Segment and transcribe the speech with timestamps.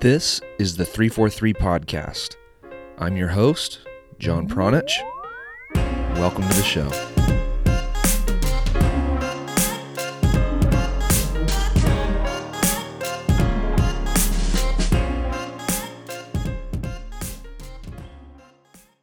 [0.00, 2.36] This is the 343 Podcast.
[2.98, 3.80] I'm your host,
[4.18, 4.92] John Pronich.
[5.74, 6.88] Welcome to the show.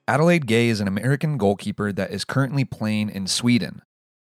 [0.07, 3.81] Adelaide Gay is an American goalkeeper that is currently playing in Sweden.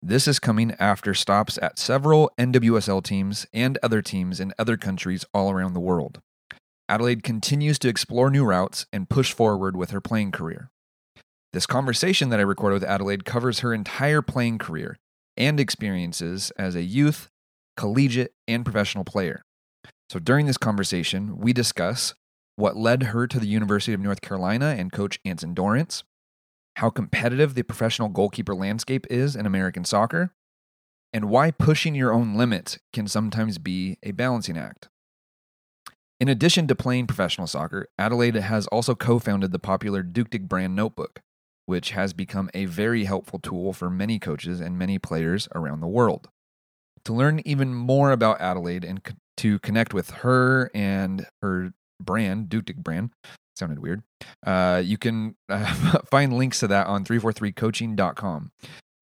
[0.02, 5.24] This is coming after stops at several NWSL teams and other teams in other countries
[5.32, 6.20] all around the world.
[6.92, 10.70] Adelaide continues to explore new routes and push forward with her playing career.
[11.54, 14.98] This conversation that I recorded with Adelaide covers her entire playing career
[15.34, 17.30] and experiences as a youth,
[17.78, 19.42] collegiate, and professional player.
[20.10, 22.12] So during this conversation, we discuss
[22.56, 26.04] what led her to the University of North Carolina and coach Anson Dorrance,
[26.76, 30.34] how competitive the professional goalkeeper landscape is in American soccer,
[31.10, 34.90] and why pushing your own limits can sometimes be a balancing act.
[36.22, 40.76] In addition to playing professional soccer, Adelaide has also co founded the popular Duktig brand
[40.76, 41.20] notebook,
[41.66, 45.88] which has become a very helpful tool for many coaches and many players around the
[45.88, 46.28] world.
[47.06, 49.00] To learn even more about Adelaide and
[49.38, 53.10] to connect with her and her brand, Duktig brand,
[53.56, 54.04] sounded weird,
[54.46, 58.52] uh, you can uh, find links to that on 343coaching.com.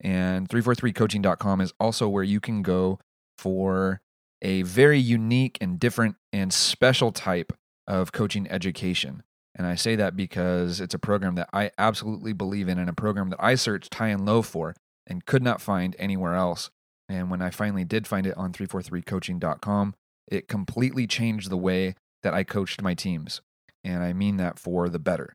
[0.01, 2.99] And 343coaching.com is also where you can go
[3.37, 4.01] for
[4.43, 7.53] a very unique and different and special type
[7.87, 9.23] of coaching education.
[9.55, 12.95] And I say that because it's a program that I absolutely believe in and a
[12.95, 14.75] program that I searched high and low for
[15.07, 16.71] and could not find anywhere else.
[17.09, 19.95] And when I finally did find it on 343coaching.com,
[20.29, 23.41] it completely changed the way that I coached my teams.
[23.83, 25.35] And I mean that for the better.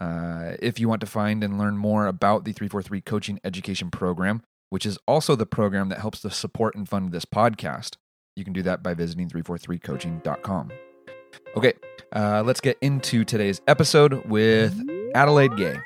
[0.00, 4.42] Uh, if you want to find and learn more about the 343 Coaching Education Program,
[4.70, 7.96] which is also the program that helps to support and fund this podcast,
[8.38, 10.70] you can do that by visiting 343coaching.com.
[11.56, 11.72] Okay,
[12.12, 14.80] uh, let's get into today's episode with
[15.14, 15.76] Adelaide Gay.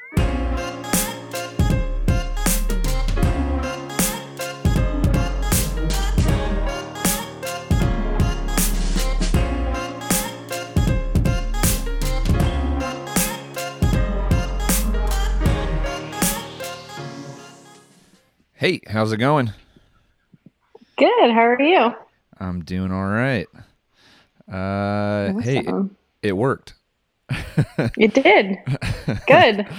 [18.55, 19.52] Hey, how's it going?
[20.96, 21.33] Good.
[21.33, 21.92] How are you?
[22.39, 23.47] I'm doing all right.
[24.51, 25.75] Uh, Hey, it,
[26.23, 26.75] it worked.
[27.97, 28.59] It did.
[29.27, 29.67] Good.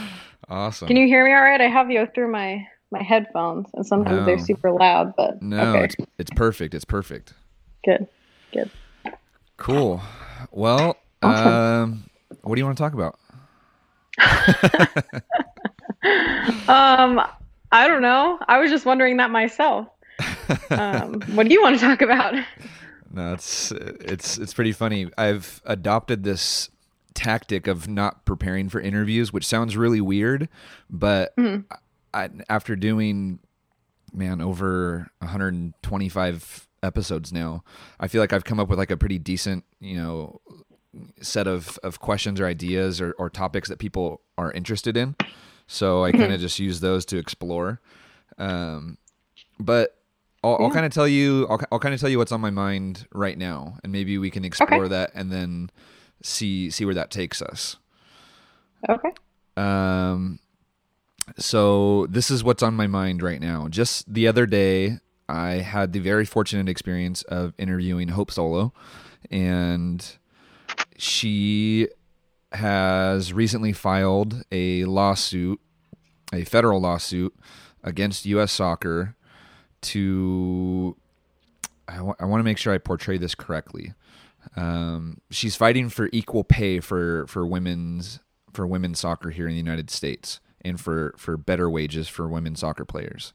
[0.50, 0.88] Awesome.
[0.90, 1.62] Can you hear me all right?
[1.62, 5.14] I have you through my my headphones, and sometimes they're super loud.
[5.16, 6.76] But No, okay, it's it's perfect.
[6.76, 7.34] It's perfect.
[7.86, 8.08] good.
[8.54, 8.70] Good.
[9.58, 10.02] Cool.
[10.52, 11.48] Well, Awesome.
[11.48, 12.04] um,
[12.42, 13.18] what do you want to talk about?
[16.68, 17.22] Um,
[17.72, 18.38] I don't know.
[18.48, 19.88] I was just wondering that myself.
[20.70, 22.36] Um, what do you want to talk about?
[23.16, 25.08] No, it's it's it's pretty funny.
[25.20, 26.72] I've adopted this
[27.14, 30.50] tactic of not preparing for interviews, which sounds really weird,
[30.90, 31.66] but Mhm.
[32.12, 33.38] I, after doing
[34.12, 37.64] man over 125 episodes now,
[38.00, 40.42] I feel like I've come up with like a pretty decent, you know,
[41.22, 45.16] set of of questions or ideas or, or topics that people are interested in.
[45.68, 47.80] So I kind of just use those to explore.
[48.40, 48.98] Um,
[49.60, 49.98] but
[50.44, 52.50] I'll, I'll kind of tell you, I'll, I'll kind of tell you what's on my
[52.50, 55.70] mind right now, and maybe we can explore that and then
[56.22, 57.78] see see where that takes us.
[58.90, 59.10] Okay.
[59.56, 60.40] Um,
[61.38, 63.68] so this is what's on my mind right now.
[63.70, 65.00] Just the other day,
[65.30, 68.74] I had the very fortunate experience of interviewing Hope Solo,
[69.32, 70.06] and
[70.98, 71.88] she
[72.52, 75.60] has recently filed a lawsuit,
[76.34, 77.34] a federal lawsuit
[77.84, 78.52] against U.S.
[78.52, 79.16] Soccer
[79.84, 80.96] to.
[81.88, 83.94] I want to make sure I portray this correctly.
[84.56, 88.20] Um, she's fighting for equal pay for for women's
[88.54, 92.56] for women's soccer here in the United States and for for better wages for women
[92.56, 93.34] soccer players.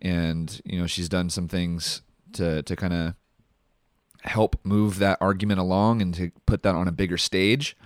[0.00, 2.02] And you know, she's done some things
[2.34, 3.14] to to kind of
[4.22, 7.76] help move that argument along and to put that on a bigger stage.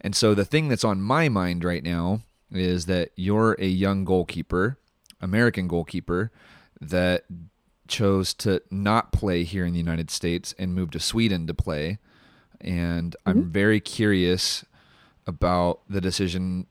[0.00, 2.20] And so the thing that's on my mind right now
[2.50, 4.78] is that you're a young goalkeeper,
[5.20, 6.30] American goalkeeper
[6.82, 7.24] that
[7.88, 11.98] chose to not play here in the United States and move to Sweden to play.
[12.60, 14.64] And I'm very curious
[15.26, 16.66] about the decision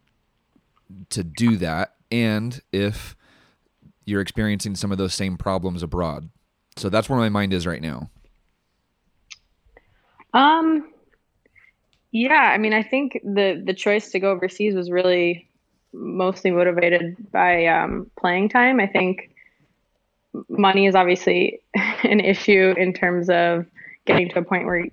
[1.10, 3.16] to do that and if
[4.06, 6.30] you're experiencing some of those same problems abroad.
[6.76, 8.10] So that's where my mind is right now.
[10.34, 10.92] Um,
[12.12, 15.50] yeah, I mean, I think the the choice to go overseas was really
[15.94, 18.80] mostly motivated by um, playing time.
[18.80, 19.31] I think
[20.50, 21.62] money is obviously
[22.04, 23.66] an issue in terms of
[24.06, 24.86] getting to a point where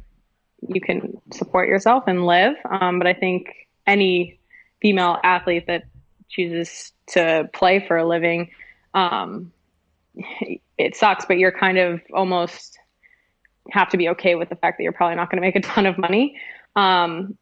[0.68, 2.54] you can support yourself and live.
[2.68, 3.54] Um, but I think
[3.86, 4.38] any
[4.82, 5.84] female athlete that
[6.28, 8.50] chooses to play for a living,
[8.94, 9.52] um,
[10.76, 12.78] it sucks, but you're kind of almost
[13.70, 15.60] have to be okay with the fact that you're probably not going to make a
[15.68, 16.36] ton of money.
[16.76, 17.36] Um,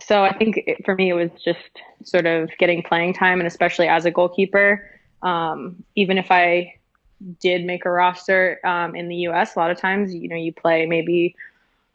[0.00, 1.58] so I think it, for me, it was just
[2.04, 4.88] sort of getting playing time, and especially as a goalkeeper,
[5.22, 6.74] um, even if I
[7.40, 10.52] did make a roster um, in the U.S., a lot of times, you know, you
[10.52, 11.36] play maybe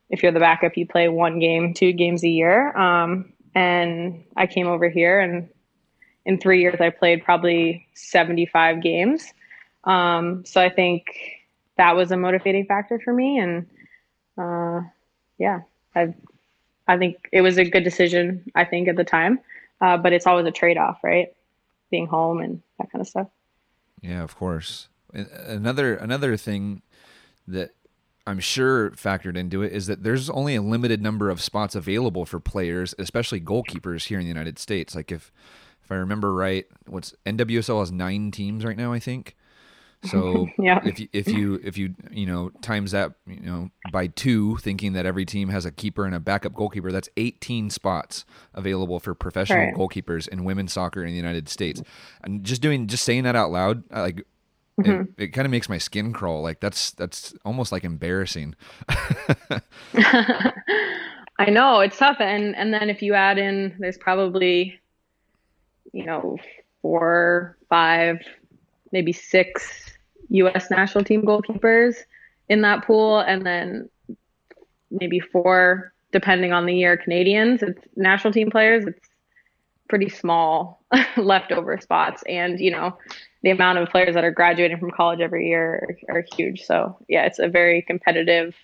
[0.10, 2.76] if you're the backup, you play one game, two games a year.
[2.78, 5.50] Um, and I came over here, and
[6.26, 9.34] in three years, I played probably 75 games.
[9.84, 11.06] Um, so I think
[11.78, 13.68] that was a motivating factor for me, and
[14.38, 14.82] uh,
[15.38, 15.62] yeah,
[15.96, 16.14] I
[16.88, 18.52] I think it was a good decision.
[18.56, 19.40] I think at the time,
[19.82, 21.34] uh, but it's always a trade off, right?
[21.92, 23.28] Being home and that kind of stuff.
[24.02, 24.88] Yeah, of course.
[25.16, 26.82] Another another thing
[27.48, 27.72] that
[28.28, 32.26] I'm sure factored into it is that there's only a limited number of spots available
[32.26, 34.96] for players, especially goalkeepers here in the United States.
[34.96, 35.32] Like if
[35.84, 39.36] if I remember right, what's NWSL has nine teams right now, I think.
[40.06, 40.82] So yeah.
[40.84, 44.94] if you, if you if you you know times that you know by two, thinking
[44.94, 48.26] that every team has a keeper and a backup goalkeeper, that's 18 spots
[48.56, 49.76] available for professional right.
[49.76, 51.84] goalkeepers in women's soccer in the United States.
[52.24, 54.26] And just doing just saying that out loud, like
[54.80, 55.02] Mm-hmm.
[55.18, 56.42] It, it kind of makes my skin crawl.
[56.42, 58.56] Like that's that's almost like embarrassing.
[61.38, 64.80] I know it's tough, and and then if you add in, there's probably,
[65.94, 66.38] you know,
[66.82, 68.20] four, five,
[68.92, 69.92] maybe six
[70.30, 70.70] U.S.
[70.70, 71.96] national team goalkeepers
[72.50, 73.90] in that pool, and then
[74.92, 77.64] maybe four, depending on the year, Canadians.
[77.64, 78.86] It's national team players.
[78.86, 79.10] It's
[79.88, 80.84] pretty small
[81.18, 82.98] leftover spots, and you know,
[83.44, 86.64] the amount of players that are graduating from college every year are, are huge.
[86.64, 88.56] So yeah, it's a very competitive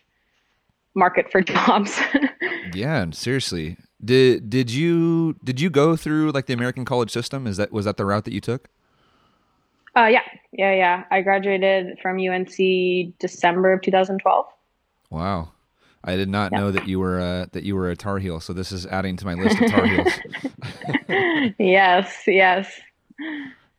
[0.95, 1.99] market for jobs.
[2.73, 3.77] yeah, and seriously.
[4.03, 7.45] Did did you did you go through like the American college system?
[7.45, 8.69] Is that was that the route that you took?
[9.95, 10.23] Uh yeah.
[10.51, 11.03] Yeah, yeah.
[11.11, 12.55] I graduated from UNC
[13.19, 14.45] December of 2012.
[15.11, 15.51] Wow.
[16.03, 16.59] I did not yeah.
[16.59, 19.17] know that you were a, that you were a Tar Heel, so this is adding
[19.17, 21.53] to my list of Tar Heels.
[21.59, 22.81] yes, yes.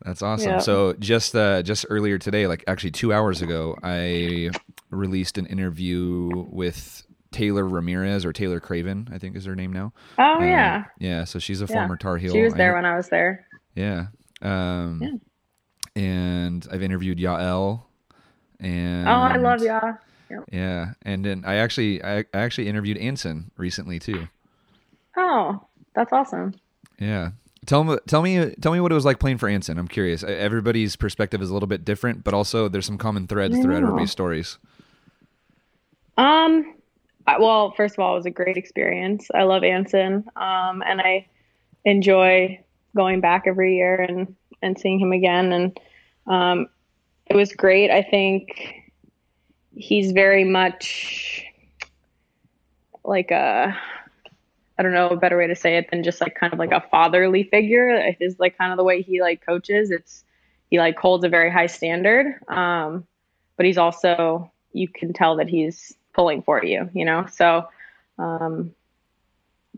[0.05, 0.53] That's awesome.
[0.53, 0.59] Yeah.
[0.59, 4.51] So just uh, just earlier today, like actually two hours ago, I
[4.91, 9.93] released an interview with Taylor Ramirez or Taylor Craven, I think is her name now.
[10.19, 10.85] Oh uh, yeah.
[10.99, 11.25] Yeah.
[11.25, 11.75] So she's a yeah.
[11.75, 12.33] former Tar Heel.
[12.33, 13.47] She was there I, when I was there.
[13.75, 14.07] Yeah.
[14.41, 16.03] Um, yeah.
[16.03, 17.83] And I've interviewed Yael.
[18.61, 19.95] And oh, I love Ya.
[20.33, 20.45] Yep.
[20.51, 24.29] Yeah, and then I actually I, actually interviewed Anson recently too.
[25.17, 25.65] Oh,
[25.95, 26.55] that's awesome.
[26.99, 27.33] Yeah,
[27.65, 29.79] Tell me, tell me, tell me what it was like playing for Anson.
[29.79, 30.25] I'm curious.
[30.25, 34.11] Everybody's perspective is a little bit different, but also there's some common threads throughout everybody's
[34.11, 34.59] stories.
[36.17, 36.75] Um,
[37.39, 39.29] well, first of all, it was a great experience.
[39.33, 41.29] I love Anson, um, and I
[41.85, 42.59] enjoy
[42.97, 45.53] going back every year and and seeing him again.
[45.53, 45.81] And
[46.27, 46.67] um,
[47.27, 47.93] it was great.
[47.93, 48.75] I think
[49.75, 51.45] he's very much
[53.05, 53.77] like a
[54.79, 56.73] I don't know a better way to say it than just like kind of like
[56.73, 57.91] a fatherly figure.
[57.91, 59.91] It is like kind of the way he like coaches.
[59.91, 60.25] It's
[60.71, 62.35] he like holds a very high standard.
[62.49, 63.07] Um,
[63.57, 67.27] but he's also you can tell that he's pulling for you, you know.
[67.31, 67.69] So
[68.19, 68.75] um,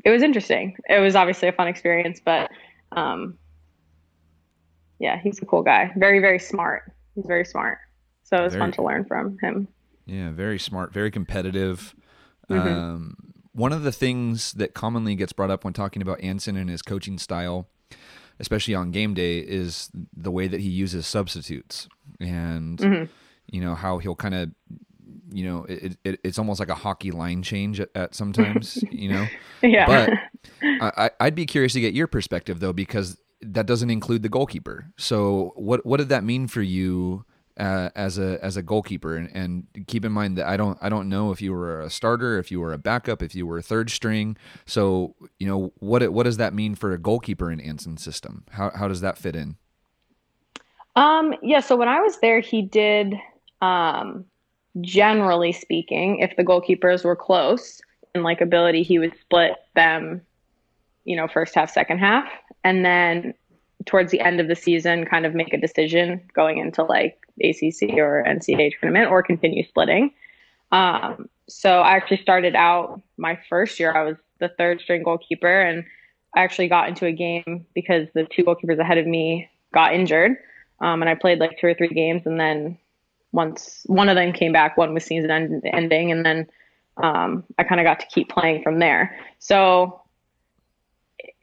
[0.04, 0.76] it was interesting.
[0.88, 2.50] It was obviously a fun experience, but
[2.92, 3.36] um,
[4.98, 5.92] yeah, he's a cool guy.
[5.96, 6.92] Very very smart.
[7.14, 7.78] He's very smart.
[8.22, 9.68] So it was fun to learn from him.
[10.06, 11.94] Yeah, very smart, very competitive.
[12.50, 12.68] Mm-hmm.
[12.68, 13.16] Um,
[13.52, 16.82] one of the things that commonly gets brought up when talking about Anson and his
[16.82, 17.68] coaching style,
[18.38, 21.88] especially on game day, is the way that he uses substitutes
[22.20, 23.04] and mm-hmm.
[23.50, 24.50] you know how he'll kind of
[25.32, 29.08] you know it, it, it's almost like a hockey line change at, at sometimes you
[29.08, 29.26] know
[29.62, 34.22] yeah but I, i'd be curious to get your perspective though because that doesn't include
[34.22, 37.24] the goalkeeper so what what did that mean for you
[37.58, 39.16] uh, as a as a goalkeeper.
[39.16, 41.90] And, and keep in mind that I don't I don't know if you were a
[41.90, 44.36] starter if you were a backup if you were a third string.
[44.66, 48.44] So you know what it, what does that mean for a goalkeeper in Anson's system?
[48.50, 49.56] How how does that fit in?
[50.96, 53.14] Um yeah so when I was there he did
[53.62, 54.24] um
[54.80, 57.80] generally speaking if the goalkeepers were close
[58.14, 60.20] in like ability he would split them
[61.04, 62.28] you know first half second half.
[62.64, 63.34] And then
[63.86, 67.98] towards the end of the season kind of make a decision going into like ACC
[67.98, 70.12] or NCAA tournament or continue splitting.
[70.72, 73.92] Um, so I actually started out my first year.
[73.92, 75.84] I was the third string goalkeeper, and
[76.34, 80.36] I actually got into a game because the two goalkeepers ahead of me got injured,
[80.80, 82.78] um, and I played like two or three games, and then
[83.32, 86.46] once one of them came back, one was season end- ending, and then
[86.98, 89.18] um, I kind of got to keep playing from there.
[89.38, 90.00] So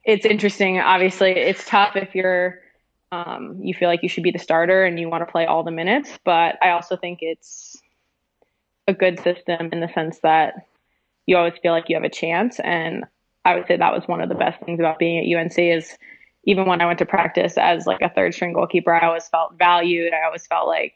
[0.03, 0.79] it's interesting.
[0.79, 2.61] Obviously, it's tough if you're
[3.11, 5.63] um, you feel like you should be the starter and you want to play all
[5.63, 6.17] the minutes.
[6.23, 7.81] But I also think it's
[8.87, 10.67] a good system in the sense that
[11.25, 12.59] you always feel like you have a chance.
[12.59, 13.05] And
[13.45, 15.97] I would say that was one of the best things about being at UNC is
[16.43, 19.57] even when I went to practice as like a third string goalkeeper, I always felt
[19.57, 20.13] valued.
[20.13, 20.95] I always felt like,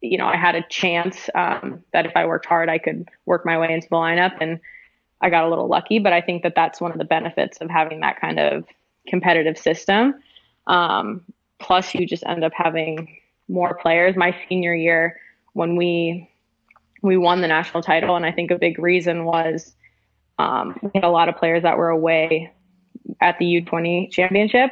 [0.00, 3.46] you know, I had a chance um, that if I worked hard, I could work
[3.46, 4.36] my way into the lineup.
[4.40, 4.60] And
[5.20, 7.70] I got a little lucky, but I think that that's one of the benefits of
[7.70, 8.64] having that kind of
[9.06, 10.14] competitive system.
[10.66, 11.22] Um,
[11.58, 13.18] plus, you just end up having
[13.48, 14.16] more players.
[14.16, 15.20] My senior year,
[15.52, 16.30] when we
[17.02, 19.74] we won the national title, and I think a big reason was
[20.38, 22.52] um, we had a lot of players that were away
[23.20, 24.70] at the U20 championship,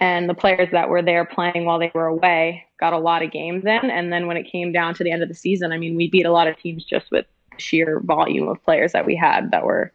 [0.00, 3.30] and the players that were there playing while they were away got a lot of
[3.30, 3.90] games in.
[3.90, 6.10] And then when it came down to the end of the season, I mean, we
[6.10, 7.26] beat a lot of teams just with
[7.58, 9.92] sheer volume of players that we had that were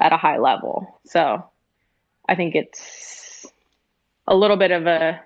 [0.00, 1.00] at a high level.
[1.04, 1.44] So
[2.28, 3.23] I think it's
[4.26, 5.20] a little bit of a,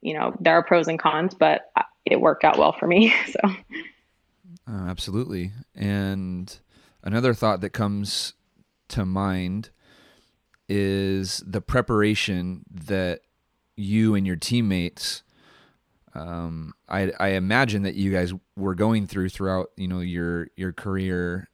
[0.00, 1.70] you know, there are pros and cons, but
[2.04, 3.14] it worked out well for me.
[3.26, 3.54] So
[4.66, 5.52] uh, absolutely.
[5.74, 6.56] And
[7.02, 8.32] another thought that comes
[8.88, 9.70] to mind
[10.68, 13.20] is the preparation that
[13.76, 15.22] you and your teammates
[16.14, 20.72] um, I, I imagine that you guys were going through throughout you know your your
[20.72, 21.48] career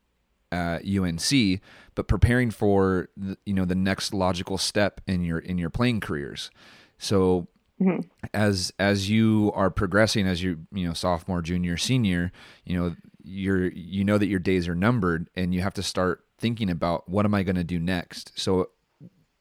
[0.53, 1.61] at UNC,
[1.95, 6.01] but preparing for the, you know the next logical step in your in your playing
[6.01, 6.51] careers.
[6.99, 7.49] So
[7.81, 8.01] mm-hmm.
[8.35, 12.33] as as you are progressing as you you know sophomore, junior, senior,
[12.65, 16.25] you know you're you know that your days are numbered and you have to start
[16.39, 18.33] thinking about what am I going to do next.
[18.35, 18.71] So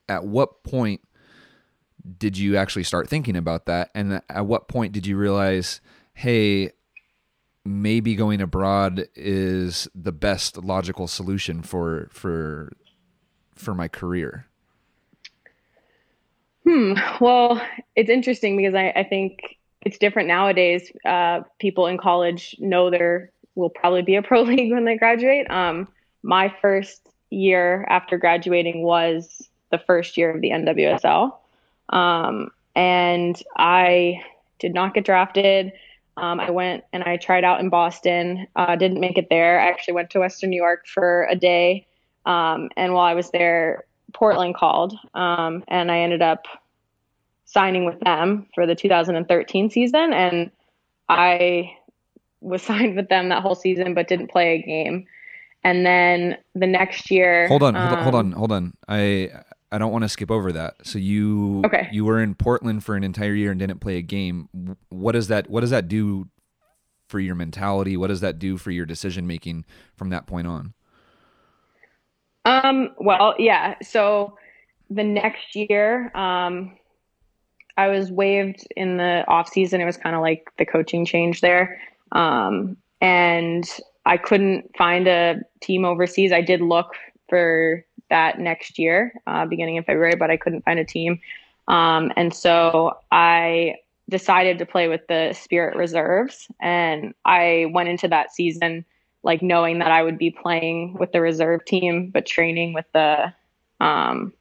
[0.08, 1.02] at what point
[2.18, 3.90] did you actually start thinking about that?
[3.94, 5.82] And at what point did you realize,
[6.14, 6.72] hey,
[7.66, 12.74] maybe going abroad is the best logical solution for for
[13.56, 14.46] for my career?
[16.66, 16.94] Hmm.
[17.20, 17.62] Well,
[17.96, 20.92] it's interesting because I, I think it's different nowadays.
[21.06, 25.50] Uh, people in college know there will probably be a pro league when they graduate.
[25.50, 25.88] Um,
[26.24, 31.36] my first year after graduating was the first year of the NWSL.
[31.90, 34.22] Um, and I
[34.60, 35.74] did not get drafted.
[36.20, 39.60] Um, I went and I tried out in Boston, uh, didn't make it there.
[39.60, 41.88] I actually went to Western New York for a day.
[42.26, 46.46] Um, and while I was there, Portland called, um, and I ended up
[47.46, 50.14] signing with them for the 2013 season.
[50.14, 50.52] And
[51.08, 51.76] I
[52.42, 55.06] was signed with them that whole season, but didn't play a game.
[55.64, 58.74] And then the next year, hold on, hold on, hold on, hold on.
[58.88, 59.30] I
[59.72, 60.76] I don't want to skip over that.
[60.84, 61.88] So you okay.
[61.92, 64.50] you were in Portland for an entire year and didn't play a game.
[64.90, 66.28] What does that what does that do
[67.08, 67.96] for your mentality?
[67.96, 70.74] What does that do for your decision making from that point on?
[72.46, 73.76] Um well, yeah.
[73.84, 74.38] So
[74.90, 76.76] the next year um
[77.78, 79.82] I was waived in the off season.
[79.82, 81.80] It was kind of like the coaching change there.
[82.12, 83.70] Um and
[84.06, 86.32] I couldn't find a team overseas.
[86.32, 86.96] I did look
[87.30, 91.20] for that next year, uh, beginning in February, but I couldn't find a team.
[91.68, 93.76] Um, and so I
[94.10, 96.48] decided to play with the Spirit Reserves.
[96.60, 98.86] And I went into that season
[99.24, 103.34] like knowing that I would be playing with the reserve team, but training with the
[103.80, 104.34] um,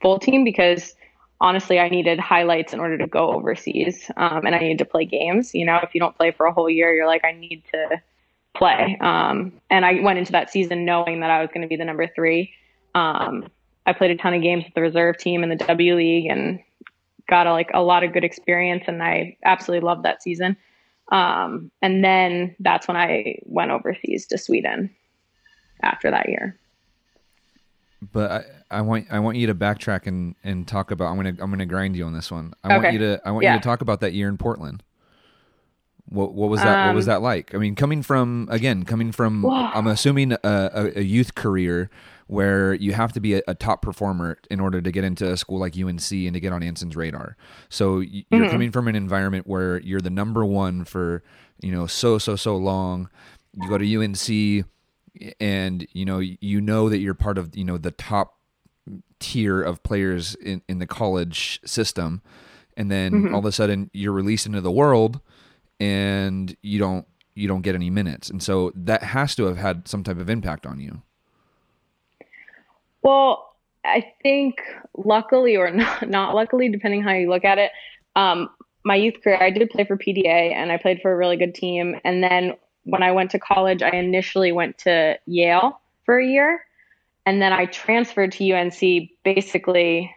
[0.00, 0.94] full team because
[1.40, 5.04] honestly, I needed highlights in order to go overseas um, and I needed to play
[5.04, 5.54] games.
[5.54, 8.00] You know, if you don't play for a whole year, you're like, I need to
[8.54, 8.96] play.
[9.00, 11.84] Um, and I went into that season knowing that I was going to be the
[11.84, 12.54] number three.
[12.94, 13.48] Um,
[13.86, 16.60] I played a ton of games with the reserve team in the W League and
[17.28, 20.56] got a, like a lot of good experience, and I absolutely loved that season.
[21.12, 24.90] Um, and then that's when I went overseas to Sweden
[25.82, 26.58] after that year.
[28.12, 31.36] But I, I want I want you to backtrack and, and talk about I'm gonna
[31.40, 32.54] I'm gonna grind you on this one.
[32.62, 32.76] I okay.
[32.76, 33.54] want you to I want yeah.
[33.54, 34.82] you to talk about that year in Portland.
[36.08, 36.78] What what was that?
[36.78, 37.54] Um, what was um, that like?
[37.54, 41.90] I mean, coming from again, coming from I'm assuming a, a, a, youth career
[42.26, 45.36] where you have to be a, a, top performer in order to get into a
[45.36, 47.36] school like UNC and to get on Anson's radar.
[47.68, 48.50] So you're mm-hmm.
[48.50, 51.22] coming from an environment where you're the number one for
[51.60, 53.08] you know so so so long.
[53.54, 54.66] You go to UNC,
[55.40, 58.38] and you know you know that you're part of you know the top
[59.20, 62.20] tier of players in in the college system,
[62.76, 63.34] and then mm-hmm.
[63.34, 65.20] all of a sudden you're released into the world,
[65.80, 69.88] and you don't you don't get any minutes, and so that has to have had
[69.88, 71.02] some type of impact on you.
[73.02, 73.54] Well,
[73.84, 74.60] I think
[74.96, 77.70] luckily or not, not luckily, depending how you look at it,
[78.16, 78.50] um,
[78.84, 81.54] my youth career, I did play for PDA and I played for a really good
[81.54, 81.96] team.
[82.04, 82.54] And then
[82.84, 86.64] when I went to college, I initially went to Yale for a year,
[87.24, 89.10] and then I transferred to UNC.
[89.24, 90.14] Basically,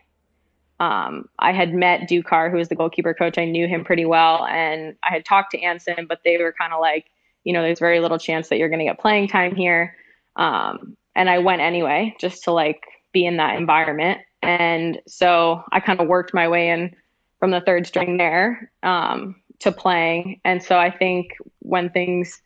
[0.80, 3.38] um, I had met Ducar, who was the goalkeeper coach.
[3.38, 6.74] I knew him pretty well, and I had talked to Anson, but they were kind
[6.74, 7.06] of like,
[7.44, 9.96] you know, there's very little chance that you're going to get playing time here.
[10.36, 14.22] Um, and I went anyway, just to like be in that environment.
[14.44, 16.96] And so I kind of worked my way in
[17.40, 20.42] from the third string there um, to playing.
[20.46, 22.40] And so I think when things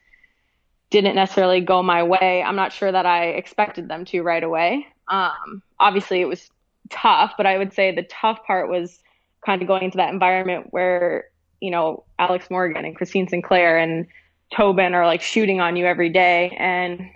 [0.89, 4.88] didn't necessarily go my way, I'm not sure that I expected them to right away.
[5.07, 6.50] Um, obviously, it was
[6.91, 9.00] tough, but I would say the tough part was
[9.45, 11.25] kind of going into that environment where,
[11.60, 14.07] you know, Alex Morgan and Christine Sinclair and
[14.55, 16.55] Tobin are like shooting on you every day.
[16.60, 17.10] And,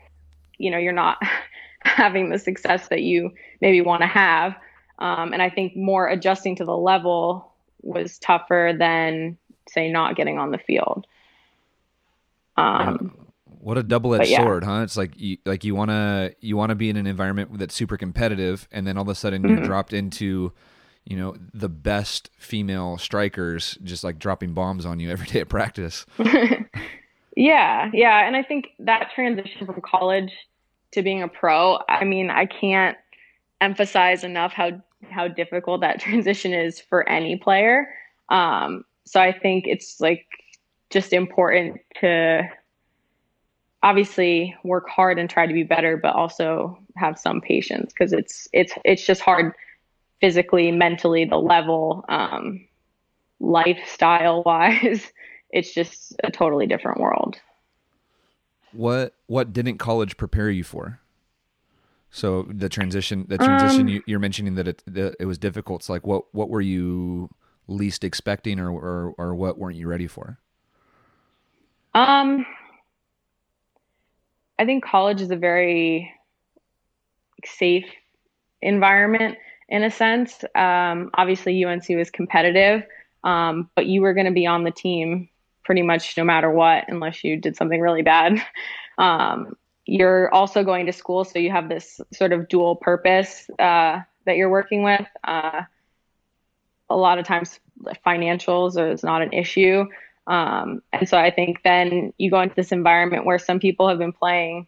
[0.58, 1.18] you know, you're not
[1.84, 4.56] having the success that you maybe want to have.
[4.98, 7.52] Um, and I think more adjusting to the level
[7.82, 9.38] was tougher than
[9.70, 11.06] say not getting on the field.
[12.58, 13.25] Um,
[13.66, 14.44] what a double-edged yeah.
[14.44, 14.82] sword, huh?
[14.84, 17.74] It's like you like you want to you want to be in an environment that's
[17.74, 19.56] super competitive and then all of a sudden mm-hmm.
[19.56, 20.54] you're dropped into
[21.04, 25.50] you know the best female strikers just like dropping bombs on you every day at
[25.50, 26.06] practice.
[27.36, 30.32] yeah, yeah, and I think that transition from college
[30.92, 33.00] to being a pro, I mean, I can't
[33.62, 34.80] emphasize enough how
[35.10, 37.88] how difficult that transition is for any player.
[38.30, 40.28] Um, so I think it's like
[40.92, 42.48] just important to
[43.86, 48.48] obviously work hard and try to be better, but also have some patience because it's
[48.52, 49.54] it's it's just hard
[50.20, 52.68] physically, mentally, the level, um,
[53.40, 55.12] lifestyle wise.
[55.52, 57.40] It's just a totally different world.
[58.74, 61.00] What what didn't college prepare you for?
[62.10, 65.82] So the transition, the transition um, you, are mentioning that it that it was difficult.
[65.82, 67.30] It's like what what were you
[67.68, 70.40] least expecting, or, or or what weren't you ready for?
[71.94, 72.46] Um,
[74.58, 76.12] I think college is a very
[77.44, 77.86] safe
[78.62, 79.38] environment
[79.70, 80.44] in a sense.
[80.56, 82.84] Um, obviously, UNC was competitive,
[83.24, 85.30] um, but you were going to be on the team
[85.64, 88.42] pretty much no matter what, unless you did something really bad.
[88.98, 94.00] Um, you're also going to school, so you have this sort of dual purpose uh,
[94.26, 95.06] that you're working with.
[95.22, 95.64] Uh,
[96.90, 97.60] a lot of times,
[98.06, 99.86] financials is not an issue.
[100.28, 104.00] Um, and so I think then you go into this environment where some people have
[104.00, 104.68] been playing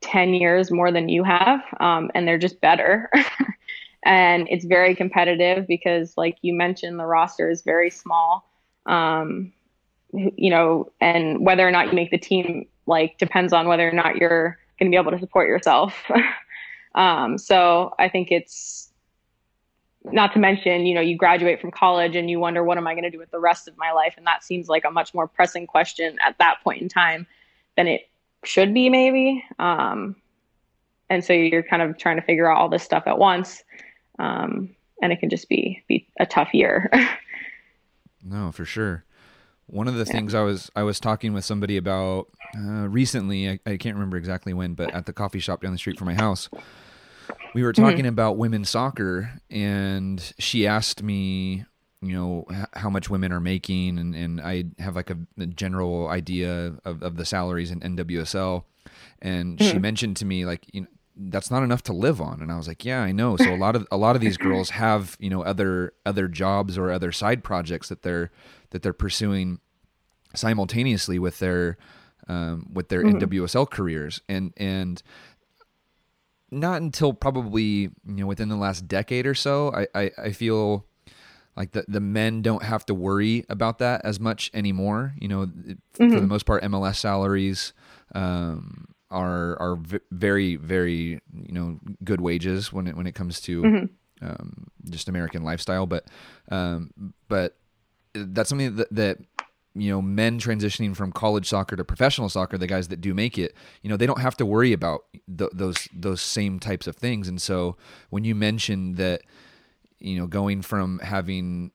[0.00, 3.10] 10 years more than you have, um, and they're just better.
[4.04, 8.48] and it's very competitive because, like you mentioned, the roster is very small.
[8.86, 9.52] Um,
[10.12, 13.92] you know, and whether or not you make the team, like, depends on whether or
[13.92, 15.94] not you're going to be able to support yourself.
[16.94, 18.90] Um, so I think it's
[20.12, 22.92] not to mention, you know, you graduate from college and you wonder, what am I
[22.92, 24.14] going to do with the rest of my life?
[24.16, 27.26] And that seems like a much more pressing question at that point in time
[27.76, 28.08] than it
[28.44, 29.42] should be, maybe.
[29.58, 30.16] Um,
[31.08, 33.62] and so you're kind of trying to figure out all this stuff at once.
[34.18, 36.90] Um, and it can just be, be a tough year.
[38.22, 39.04] no, for sure.
[39.66, 40.12] One of the yeah.
[40.12, 44.18] things I was I was talking with somebody about uh, recently, I, I can't remember
[44.18, 46.50] exactly when, but at the coffee shop down the street from my house,
[47.54, 48.08] we were talking mm-hmm.
[48.08, 51.64] about women's soccer, and she asked me,
[52.00, 55.46] you know, h- how much women are making, and, and I have like a, a
[55.46, 58.64] general idea of, of the salaries in NWSL.
[59.22, 59.70] And mm-hmm.
[59.70, 62.56] she mentioned to me, like, you know, that's not enough to live on and i
[62.56, 65.16] was like yeah i know so a lot of a lot of these girls have
[65.20, 68.30] you know other other jobs or other side projects that they're
[68.70, 69.60] that they're pursuing
[70.34, 71.76] simultaneously with their
[72.26, 73.18] um, with their mm-hmm.
[73.18, 75.02] nwsl careers and and
[76.54, 80.86] not until probably you know within the last decade or so I, I, I feel
[81.56, 85.46] like the, the men don't have to worry about that as much anymore you know
[85.46, 86.10] mm-hmm.
[86.10, 87.72] for the most part mls salaries
[88.14, 93.40] um, are are v- very very you know good wages when it when it comes
[93.40, 94.26] to mm-hmm.
[94.26, 96.04] um, just american lifestyle but
[96.50, 96.90] um,
[97.28, 97.56] but
[98.14, 99.18] that's something that, that
[99.74, 103.36] you know men transitioning from college soccer to professional soccer the guys that do make
[103.36, 105.02] it you know they don't have to worry about
[105.38, 107.28] th- those those same types of things.
[107.28, 107.76] And so
[108.10, 109.22] when you mentioned that
[109.98, 111.72] you know going from having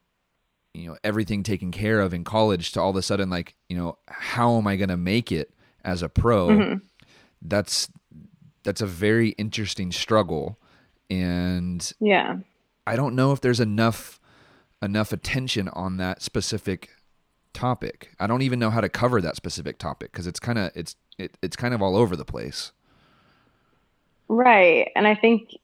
[0.74, 3.78] you know everything taken care of in college to all of a sudden like you
[3.78, 6.50] know how am i going to make it as a pro?
[6.50, 6.78] Mm-hmm.
[7.42, 7.90] that's
[8.64, 10.60] that's a very interesting struggle.
[11.10, 12.38] And yeah.
[12.86, 14.20] I don't know if there's enough
[14.82, 16.90] enough attention on that specific
[17.54, 18.12] topic.
[18.20, 20.96] I don't even know how to cover that specific topic because it's kind of it's
[21.18, 22.72] it, it's kind of all over the place.
[24.28, 25.58] Right, and I think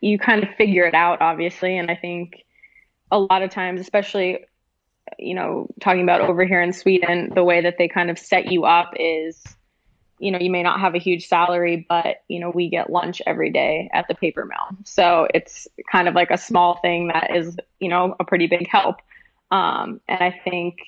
[0.00, 2.44] you kind of figure it out, obviously, and I think
[3.10, 4.44] a lot of times, especially
[5.18, 8.50] you know, talking about over here in Sweden, the way that they kind of set
[8.50, 9.42] you up is,
[10.18, 13.20] you know, you may not have a huge salary, but, you know, we get lunch
[13.26, 14.78] every day at the paper mill.
[14.84, 18.68] So it's kind of like a small thing that is, you know, a pretty big
[18.68, 18.96] help.
[19.52, 20.78] Um, and I think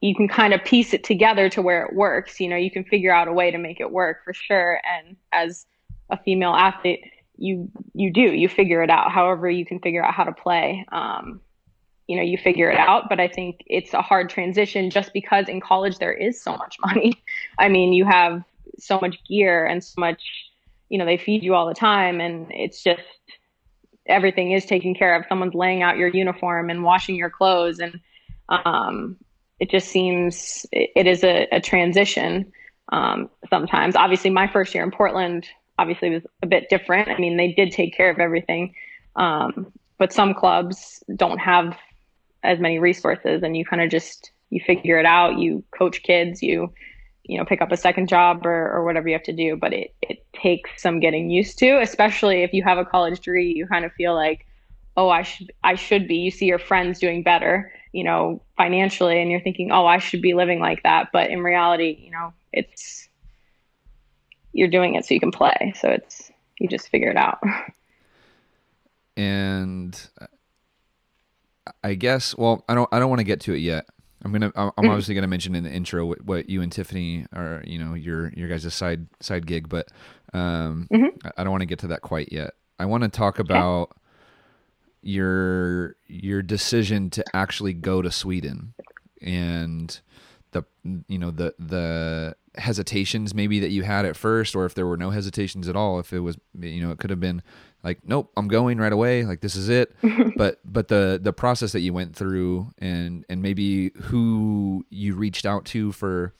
[0.00, 2.40] you can kind of piece it together to where it works.
[2.40, 4.80] You know, you can figure out a way to make it work for sure.
[4.84, 5.66] And as
[6.08, 7.04] a female athlete,
[7.36, 9.10] you you do you figure it out.
[9.10, 10.86] However, you can figure out how to play.
[10.92, 11.40] Um,
[12.10, 15.48] you know you figure it out but i think it's a hard transition just because
[15.48, 17.12] in college there is so much money
[17.56, 18.42] i mean you have
[18.80, 20.20] so much gear and so much
[20.88, 23.00] you know they feed you all the time and it's just
[24.10, 25.24] everything is taken care of.
[25.28, 28.00] Someone's laying out your uniform and washing your clothes and
[28.48, 29.16] um,
[29.58, 32.52] it just seems it, it is a, a transition
[32.90, 33.96] um, sometimes.
[33.96, 35.46] Obviously my first year in portland
[35.78, 37.08] obviously was a bit different.
[37.08, 38.74] I mean they did take care of everything
[39.16, 41.76] um, but some clubs don't have
[42.42, 45.38] as many resources and you kind of just you figure it out.
[45.38, 46.72] You coach kids you
[47.30, 49.72] you know pick up a second job or, or whatever you have to do but
[49.72, 53.66] it, it takes some getting used to especially if you have a college degree you
[53.66, 54.46] kind of feel like
[54.96, 59.20] oh i should i should be you see your friends doing better you know financially
[59.20, 62.32] and you're thinking oh i should be living like that but in reality you know
[62.52, 63.08] it's
[64.52, 67.38] you're doing it so you can play so it's you just figure it out
[69.16, 70.08] and
[71.82, 72.36] I guess.
[72.36, 72.88] Well, I don't.
[72.92, 73.86] I don't want to get to it yet.
[74.22, 74.52] I'm gonna.
[74.54, 74.88] I'm mm-hmm.
[74.88, 77.62] obviously gonna mention in the intro what, what, you and Tiffany are.
[77.66, 79.88] You know, your your guys' side side gig, but
[80.32, 81.28] um, mm-hmm.
[81.36, 82.54] I don't want to get to that quite yet.
[82.78, 83.92] I want to talk about okay.
[85.02, 88.74] your your decision to actually go to Sweden
[89.22, 90.00] and
[90.52, 90.64] the
[91.08, 94.96] you know the the hesitations maybe that you had at first or if there were
[94.96, 97.42] no hesitations at all if it was you know it could have been
[97.82, 99.24] like nope i'm going right away.
[99.24, 99.94] Like this is it.
[100.36, 105.44] But but the the process that you went through and and maybe who you reached
[105.44, 106.34] out to for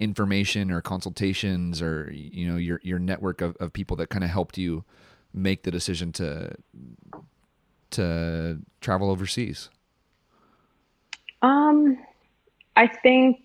[0.00, 4.30] information or consultations or you know your your network of, of people that kind of
[4.30, 4.84] helped you
[5.32, 6.54] make the decision to
[7.90, 9.70] to travel overseas?
[11.42, 11.98] Um
[12.76, 13.38] i think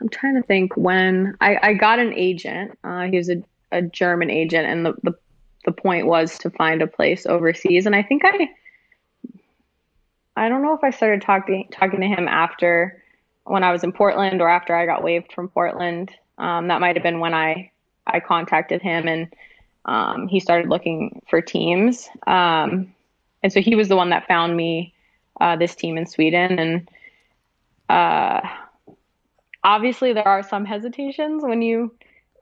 [0.00, 2.78] i'm trying to think when i i got an agent.
[2.84, 3.42] Uh, he was a
[3.74, 5.14] a German agent, and the, the
[5.64, 7.86] the point was to find a place overseas.
[7.86, 8.48] And I think I
[10.36, 13.02] I don't know if I started talking talking to him after
[13.44, 16.10] when I was in Portland or after I got waived from Portland.
[16.38, 17.70] Um, that might have been when I
[18.06, 19.34] I contacted him and
[19.86, 22.08] um, he started looking for teams.
[22.26, 22.94] Um,
[23.42, 24.94] and so he was the one that found me
[25.40, 26.58] uh, this team in Sweden.
[26.58, 26.88] And
[27.88, 28.40] uh,
[29.62, 31.94] obviously, there are some hesitations when you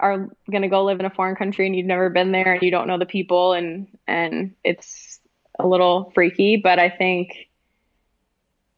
[0.03, 2.62] are going to go live in a foreign country and you've never been there and
[2.62, 5.21] you don't know the people and and it's
[5.59, 7.49] a little freaky but i think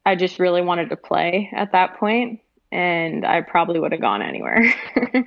[0.05, 2.39] i just really wanted to play at that point
[2.71, 4.73] and i probably would have gone anywhere.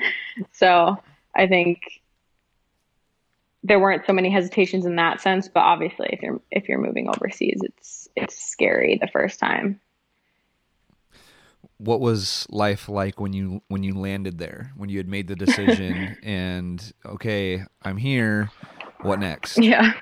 [0.52, 0.96] So
[1.34, 1.80] i think
[3.64, 7.08] there weren't so many hesitations in that sense but obviously if you're if you're moving
[7.08, 9.80] overseas it's it's scary the first time
[11.78, 15.36] what was life like when you when you landed there when you had made the
[15.36, 18.50] decision and okay i'm here
[19.02, 19.58] what next?
[19.58, 19.92] Yeah.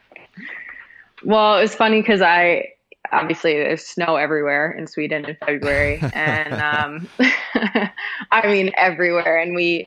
[1.25, 2.69] Well it's funny because i
[3.13, 7.09] obviously there's snow everywhere in sweden in february and um,
[8.33, 9.39] i mean everywhere.
[9.39, 9.87] And we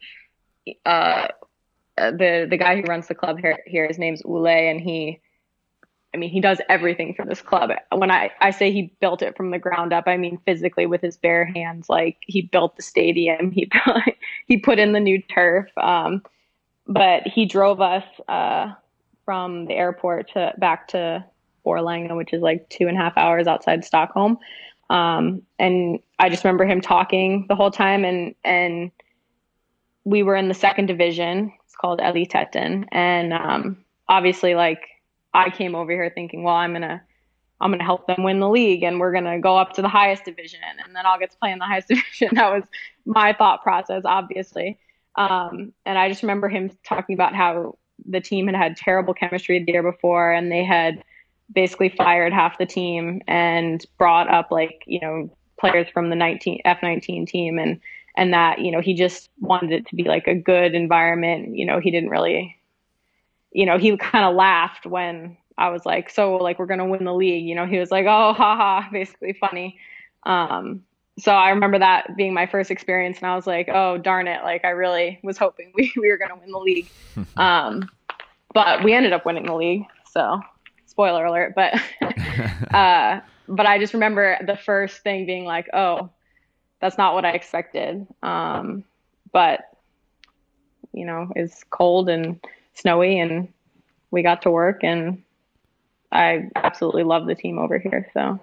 [0.86, 1.28] uh,
[1.98, 5.20] the the guy who runs the club here here his name's ule and he
[6.14, 7.70] I mean, he does everything for this club.
[7.92, 11.02] When I, I say he built it from the ground up, I mean physically with
[11.02, 11.88] his bare hands.
[11.88, 13.70] Like he built the stadium, he
[14.48, 15.70] he put in the new turf.
[15.78, 16.24] Um,
[16.88, 18.74] but he drove us uh,
[19.24, 21.24] from the airport to back to
[21.64, 24.40] Borlänge, which is like two and a half hours outside Stockholm.
[24.90, 28.90] Um, and I just remember him talking the whole time, and and
[30.04, 31.54] we were in the second division.
[31.66, 34.82] It's called Elitettan, and um, obviously like
[35.34, 37.02] I came over here thinking, well, I'm gonna
[37.62, 40.26] I'm gonna help them win the league, and we're gonna go up to the highest
[40.26, 42.30] division, and then I'll get to play in the highest division.
[42.34, 42.64] that was
[43.06, 44.80] my thought process, obviously.
[45.16, 49.64] Um, and I just remember him talking about how the team had had terrible chemistry
[49.64, 51.04] the year before, and they had
[51.54, 56.62] basically fired half the team and brought up like you know players from the 19
[56.66, 57.80] F19 team, and
[58.16, 61.56] and that you know he just wanted it to be like a good environment.
[61.56, 62.59] You know, he didn't really
[63.52, 67.04] you know, he kind of laughed when I was like, so like we're gonna win
[67.04, 67.46] the league.
[67.46, 69.78] You know, he was like, oh, haha, basically funny.
[70.24, 70.84] Um,
[71.18, 74.44] so I remember that being my first experience, and I was like, oh darn it,
[74.44, 76.90] like I really was hoping we, we were gonna win the league.
[77.38, 77.90] um,
[78.54, 79.84] but we ended up winning the league.
[80.12, 80.40] So
[80.86, 81.74] spoiler alert, but
[82.74, 86.10] uh, but I just remember the first thing being like, oh,
[86.80, 88.08] that's not what I expected.
[88.24, 88.84] Um,
[89.32, 89.62] but
[90.94, 92.40] you know, it's cold and
[92.80, 93.48] snowy, and
[94.12, 95.24] we got to work, and
[96.12, 98.10] I absolutely love the team over here.
[98.14, 98.40] So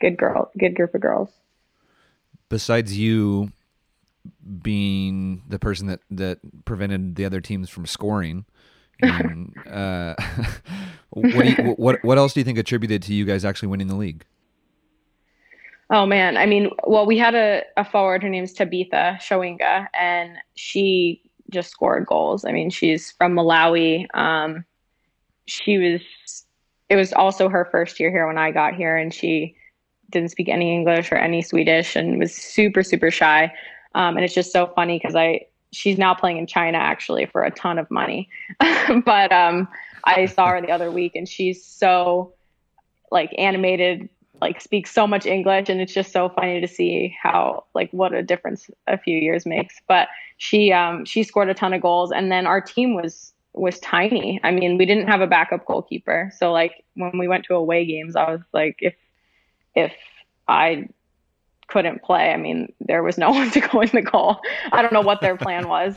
[0.00, 1.30] good girl, good group of girls.
[2.48, 3.52] Besides you
[4.62, 8.44] being the person that that prevented the other teams from scoring.
[9.02, 10.14] And, uh,
[11.08, 13.94] what, you, what what else do you think attributed to you guys actually winning the
[13.94, 14.26] league?
[15.88, 18.22] Oh man, I mean, well, we had a, a forward.
[18.22, 22.44] Her name's Tabitha Chawinga, and she just scored goals.
[22.44, 24.06] I mean, she's from Malawi.
[24.14, 24.64] Um,
[25.46, 26.00] she was.
[26.88, 29.54] It was also her first year here when I got here, and she
[30.10, 33.52] didn't speak any English or any Swedish, and was super super shy.
[33.94, 37.42] Um, and it's just so funny because I she's now playing in China actually for
[37.42, 38.28] a ton of money.
[39.04, 39.68] but um,
[40.04, 42.34] I saw her the other week and she's so
[43.10, 44.08] like animated,
[44.40, 48.12] like speaks so much English, and it's just so funny to see how like what
[48.12, 49.80] a difference a few years makes.
[49.88, 53.78] But she um, she scored a ton of goals, and then our team was was
[53.80, 54.40] tiny.
[54.42, 57.84] I mean, we didn't have a backup goalkeeper, so like when we went to away
[57.84, 58.94] games, I was like, if
[59.74, 59.92] if
[60.48, 60.88] I
[61.70, 62.32] couldn't play.
[62.32, 64.40] I mean, there was no one to go in the goal.
[64.72, 65.94] I don't know what their plan was.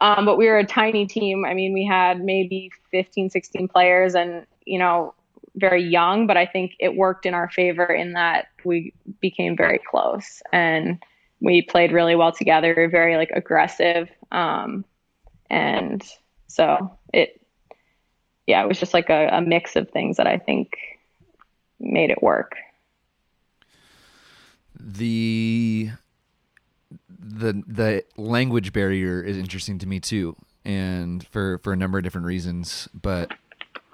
[0.00, 1.44] Um, but we were a tiny team.
[1.44, 5.14] I mean, we had maybe 15, 16 players and, you know,
[5.56, 9.80] very young, but I think it worked in our favor in that we became very
[9.90, 11.02] close and
[11.40, 14.08] we played really well together, very like aggressive.
[14.32, 14.84] Um,
[15.50, 16.02] and
[16.46, 17.40] so it,
[18.46, 20.72] yeah, it was just like a, a mix of things that I think
[21.80, 22.56] made it work
[24.86, 25.90] the
[27.08, 32.04] the the language barrier is interesting to me too, and for for a number of
[32.04, 32.88] different reasons.
[32.94, 33.32] But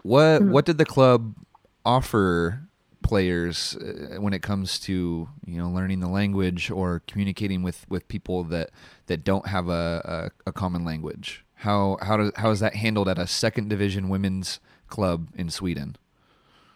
[0.02, 0.50] what mm-hmm.
[0.50, 1.34] what did the club
[1.84, 2.62] offer
[3.02, 8.06] players uh, when it comes to you know learning the language or communicating with with
[8.08, 8.70] people that
[9.06, 11.44] that don't have a, a, a common language?
[11.54, 15.96] How how does how is that handled at a second division women's club in Sweden?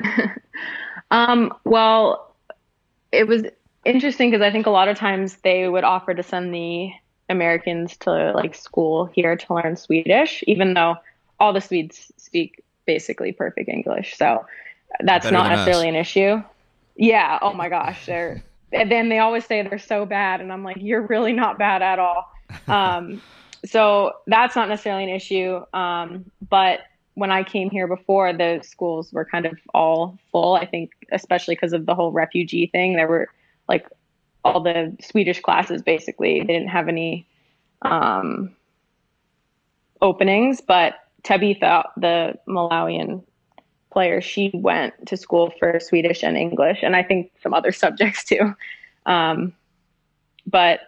[1.11, 2.35] um, well,
[3.13, 3.45] it was
[3.85, 6.91] interesting because I think a lot of times they would offer to send the
[7.29, 10.97] Americans to like school here to learn Swedish, even though
[11.41, 14.17] all the Swedes speak basically perfect English.
[14.17, 14.45] So
[15.01, 15.91] that's not necessarily us.
[15.91, 16.43] an issue.
[16.97, 17.39] Yeah.
[17.43, 18.07] Oh my gosh.
[18.07, 20.41] They're, and then they always say they're so bad.
[20.41, 22.31] And I'm like, you're really not bad at all.
[22.67, 23.21] Um,
[23.65, 25.61] so that's not necessarily an issue.
[25.73, 26.81] Um, but
[27.15, 30.55] when I came here before, the schools were kind of all full.
[30.55, 33.29] I think, especially because of the whole refugee thing, there were
[33.69, 33.89] like
[34.45, 36.41] all the Swedish classes basically.
[36.41, 37.27] They didn't have any
[37.83, 38.55] um,
[40.01, 43.25] openings, but Tabitha, the Malawian
[43.97, 48.25] player, she went to school for Swedish and English, and I think some other subjects
[48.25, 48.55] too.
[49.07, 49.55] Um,
[50.47, 50.81] but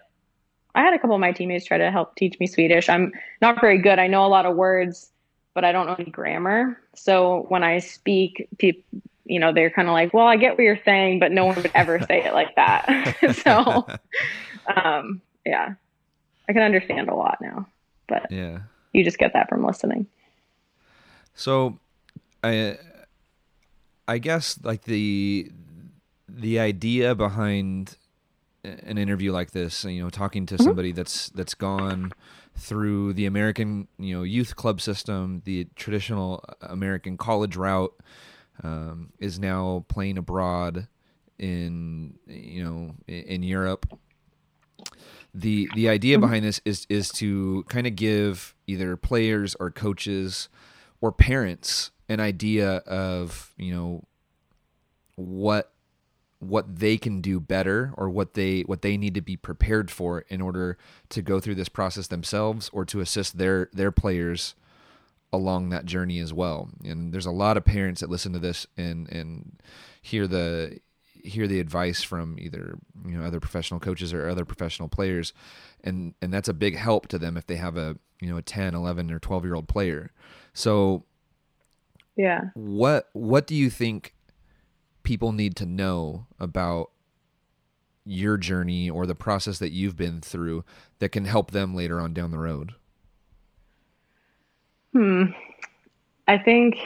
[0.75, 2.90] I had a couple of my teammates try to help teach me Swedish.
[2.90, 3.99] I'm not very good.
[3.99, 5.11] I know a lot of words,
[5.55, 6.79] but I don't know any grammar.
[6.94, 8.85] So when I speak, people
[9.25, 11.57] you know, they're kind of like, well, I get what you're saying, but no one
[11.57, 13.16] would ever say it like that.
[13.42, 13.87] so,
[14.75, 15.75] um, yeah,
[16.47, 17.66] I can understand a lot now,
[18.07, 18.61] but yeah,
[18.92, 20.07] you just get that from listening.
[21.35, 21.79] So,
[22.42, 22.79] I,
[24.09, 25.53] I guess like the,
[26.29, 27.97] the idea behind
[28.64, 30.64] an interview like this, you know, talking to mm-hmm.
[30.64, 32.12] somebody that's, that's gone
[32.57, 37.94] through the American, you know, youth club system, the traditional American college route,
[38.62, 40.88] um, is now playing abroad
[41.38, 43.87] in you know in Europe.
[45.35, 46.23] The the idea mm-hmm.
[46.23, 50.49] behind this is is to kind of give either players or coaches
[51.01, 54.05] or parents an idea of you know
[55.16, 55.73] what
[56.40, 60.21] what they can do better or what they what they need to be prepared for
[60.29, 64.55] in order to go through this process themselves or to assist their their players
[65.33, 66.71] along that journey as well.
[66.85, 69.61] And there's a lot of parents that listen to this and and
[70.01, 70.79] hear the
[71.25, 75.33] hear the advice from either you know other professional coaches or other professional players
[75.83, 78.42] and and that's a big help to them if they have a you know a
[78.42, 80.12] 10 11 or 12 year old player
[80.55, 81.05] so
[82.18, 84.14] yeah what what do you think
[85.02, 86.90] people need to know about
[88.04, 90.62] your journey or the process that you've been through
[90.98, 92.74] that can help them later on down the road
[94.92, 95.24] Hmm.
[96.26, 96.76] I think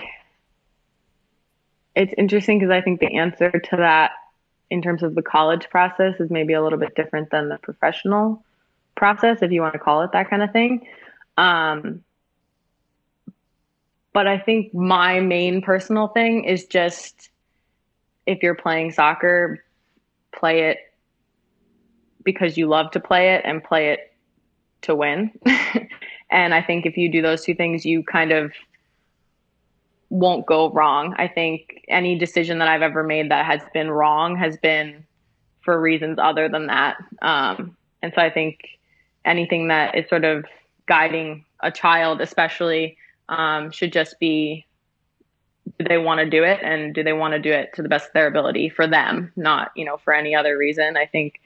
[1.94, 4.12] it's interesting because I think the answer to that
[4.70, 8.42] in terms of the college process is maybe a little bit different than the professional
[8.96, 10.86] process, if you want to call it that kind of thing.
[11.36, 12.02] Um,
[14.12, 17.30] but I think my main personal thing is just
[18.26, 19.64] if you're playing soccer,
[20.32, 20.78] play it
[22.24, 24.12] because you love to play it and play it
[24.82, 25.32] to win.
[26.30, 28.52] and I think if you do those two things, you kind of
[30.10, 31.14] won't go wrong.
[31.16, 35.04] I think any decision that I've ever made that has been wrong has been
[35.62, 36.96] for reasons other than that.
[37.22, 38.60] Um, and so I think
[39.24, 40.44] anything that is sort of
[40.86, 42.98] guiding a child, especially,
[43.32, 44.66] um, should just be
[45.78, 47.88] do they want to do it and do they want to do it to the
[47.88, 50.96] best of their ability for them, not, you know, for any other reason.
[50.96, 51.40] I think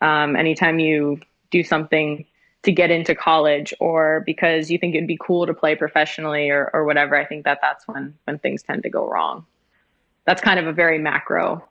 [0.00, 2.24] um, anytime you do something
[2.62, 6.70] to get into college or because you think it'd be cool to play professionally or,
[6.72, 9.44] or whatever, I think that that's when, when things tend to go wrong.
[10.26, 11.64] That's kind of a very macro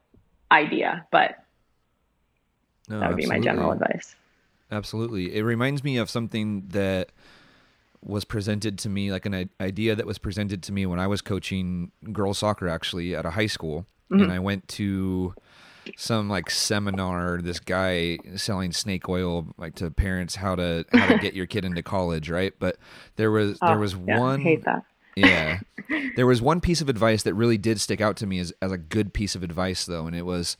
[0.51, 1.43] idea, but
[2.88, 3.23] no, that would absolutely.
[3.23, 4.15] be my general advice.
[4.71, 5.35] Absolutely.
[5.35, 7.09] It reminds me of something that
[8.03, 11.21] was presented to me, like an idea that was presented to me when I was
[11.21, 13.85] coaching girls soccer actually at a high school.
[14.12, 14.23] Mm-hmm.
[14.23, 15.33] And I went to
[15.97, 21.17] some like seminar this guy selling snake oil like to parents how to how to
[21.17, 22.77] get your kid into college right but
[23.15, 24.83] there was oh, there was yeah, one hate that.
[25.15, 25.59] yeah
[26.15, 28.71] there was one piece of advice that really did stick out to me as, as
[28.71, 30.57] a good piece of advice though and it was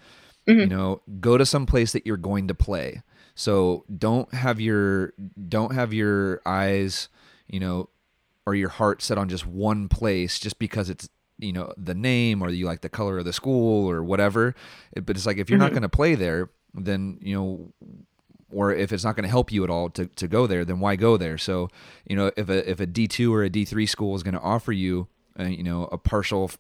[0.48, 0.62] mm-hmm.
[0.62, 3.02] you know go to some place that you're going to play
[3.36, 5.14] so don't have your
[5.48, 7.10] don't have your eyes
[7.50, 7.90] you know
[8.46, 12.42] or your heart set on just one place just because it's you know the name
[12.42, 14.54] or you like the color of the school or whatever
[15.06, 15.66] but it's like if you're mm-hmm.
[15.66, 17.74] not going to play there then you know
[18.52, 20.80] or if it's not going to help you at all to, to go there then
[20.80, 21.70] why go there so
[22.06, 24.72] you know if a if a d2 or a d3 school is going to offer
[24.72, 25.08] you
[25.40, 26.52] uh, you know a partial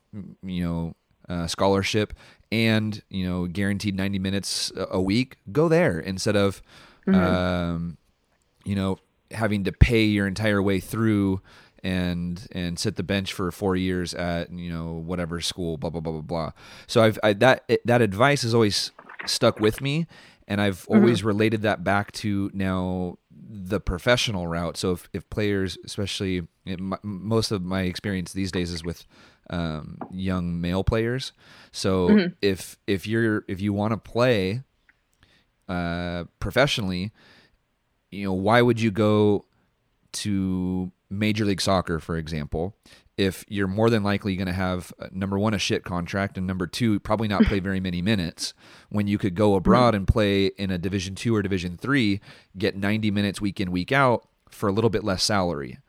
[0.43, 0.95] you know
[1.27, 2.13] uh, scholarship
[2.51, 6.61] and you know guaranteed 90 minutes a week go there instead of
[7.05, 7.19] mm-hmm.
[7.19, 7.97] um,
[8.65, 8.97] you know
[9.31, 11.41] having to pay your entire way through
[11.83, 16.01] and and sit the bench for four years at you know whatever school blah blah
[16.01, 16.51] blah blah blah
[16.87, 18.91] so i've I, that that advice has always
[19.25, 20.07] stuck with me
[20.47, 20.95] and i've mm-hmm.
[20.95, 26.47] always related that back to now the professional route so if, if players especially
[27.01, 29.05] most of my experience these days is with
[29.49, 31.31] um, young male players
[31.71, 32.33] so mm-hmm.
[32.41, 34.63] if if you're if you want to play
[35.67, 37.11] uh, professionally
[38.11, 39.45] you know why would you go
[40.11, 42.75] to Major League Soccer, for example,
[43.19, 46.47] if you're more than likely going to have uh, number one a shit contract and
[46.47, 48.53] number two probably not play very many minutes
[48.89, 52.21] when you could go abroad and play in a division 2 or division 3
[52.57, 55.79] get 90 minutes week in week out for a little bit less salary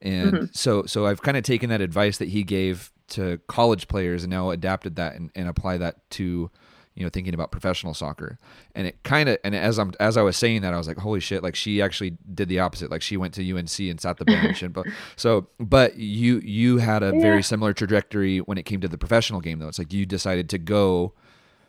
[0.00, 0.44] and mm-hmm.
[0.52, 4.30] so so I've kind of taken that advice that he gave to college players and
[4.30, 6.50] now adapted that and, and apply that to
[6.98, 8.38] you know thinking about professional soccer.
[8.74, 10.98] And it kind of and as i'm as i was saying that i was like
[10.98, 12.90] holy shit like she actually did the opposite.
[12.90, 16.78] Like she went to unc and sat the bench and but so but you you
[16.78, 17.20] had a yeah.
[17.20, 19.68] very similar trajectory when it came to the professional game though.
[19.68, 21.14] It's like you decided to go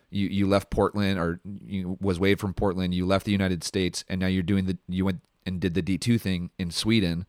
[0.10, 4.04] you you left portland or you was waived from portland you left the united states
[4.10, 7.28] and now you're doing the you went and did the d2 thing in sweden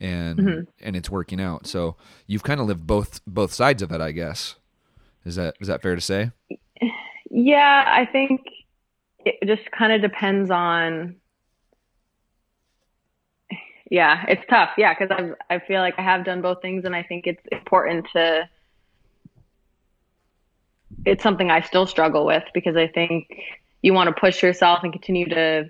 [0.00, 0.60] and mm-hmm.
[0.80, 1.66] and it's working out.
[1.66, 4.56] So you've kind of lived both both sides of it i guess.
[5.24, 6.30] Is that is that fair to say
[7.36, 8.46] yeah, I think
[9.26, 11.16] it just kind of depends on.
[13.90, 14.70] Yeah, it's tough.
[14.78, 17.42] Yeah, because I I feel like I have done both things, and I think it's
[17.52, 18.48] important to.
[21.04, 23.28] It's something I still struggle with because I think
[23.82, 25.68] you want to push yourself and continue to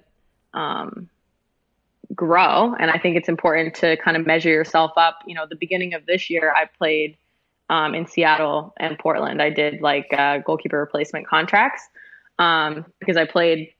[0.54, 1.10] um,
[2.14, 5.18] grow, and I think it's important to kind of measure yourself up.
[5.26, 7.16] You know, the beginning of this year, I played
[7.68, 9.42] um, in Seattle and Portland.
[9.42, 11.82] I did like uh, goalkeeper replacement contracts
[12.38, 13.72] um, because I played.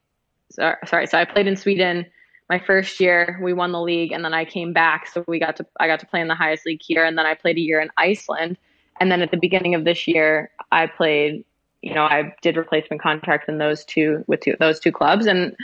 [0.50, 2.06] Sorry, so I played in Sweden
[2.48, 3.38] my first year.
[3.42, 6.00] We won the league, and then I came back, so we got to I got
[6.00, 8.56] to play in the highest league here, and then I played a year in Iceland,
[9.00, 11.44] and then at the beginning of this year, I played.
[11.82, 15.54] You know, I did replacement contracts in those two with two, those two clubs, and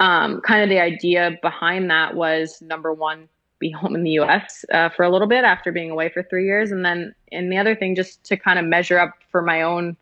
[0.00, 3.28] um, kind of the idea behind that was number one
[3.62, 6.44] be home in the US uh, for a little bit after being away for three
[6.44, 6.70] years.
[6.70, 9.96] And then, and the other thing, just to kind of measure up for my own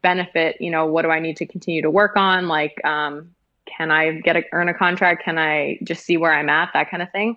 [0.00, 2.48] benefit, you know, what do I need to continue to work on?
[2.48, 3.34] Like, um,
[3.66, 5.24] can I get a, earn a contract?
[5.24, 6.70] Can I just see where I'm at?
[6.72, 7.36] That kind of thing.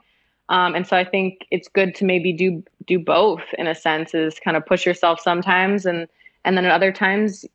[0.49, 4.13] Um, and so I think it's good to maybe do do both in a sense,
[4.13, 6.07] is kind of push yourself sometimes, and
[6.43, 7.45] and then at other times,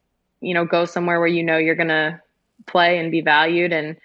[0.41, 2.21] you know, go somewhere where you know you're gonna
[2.67, 3.97] play and be valued, and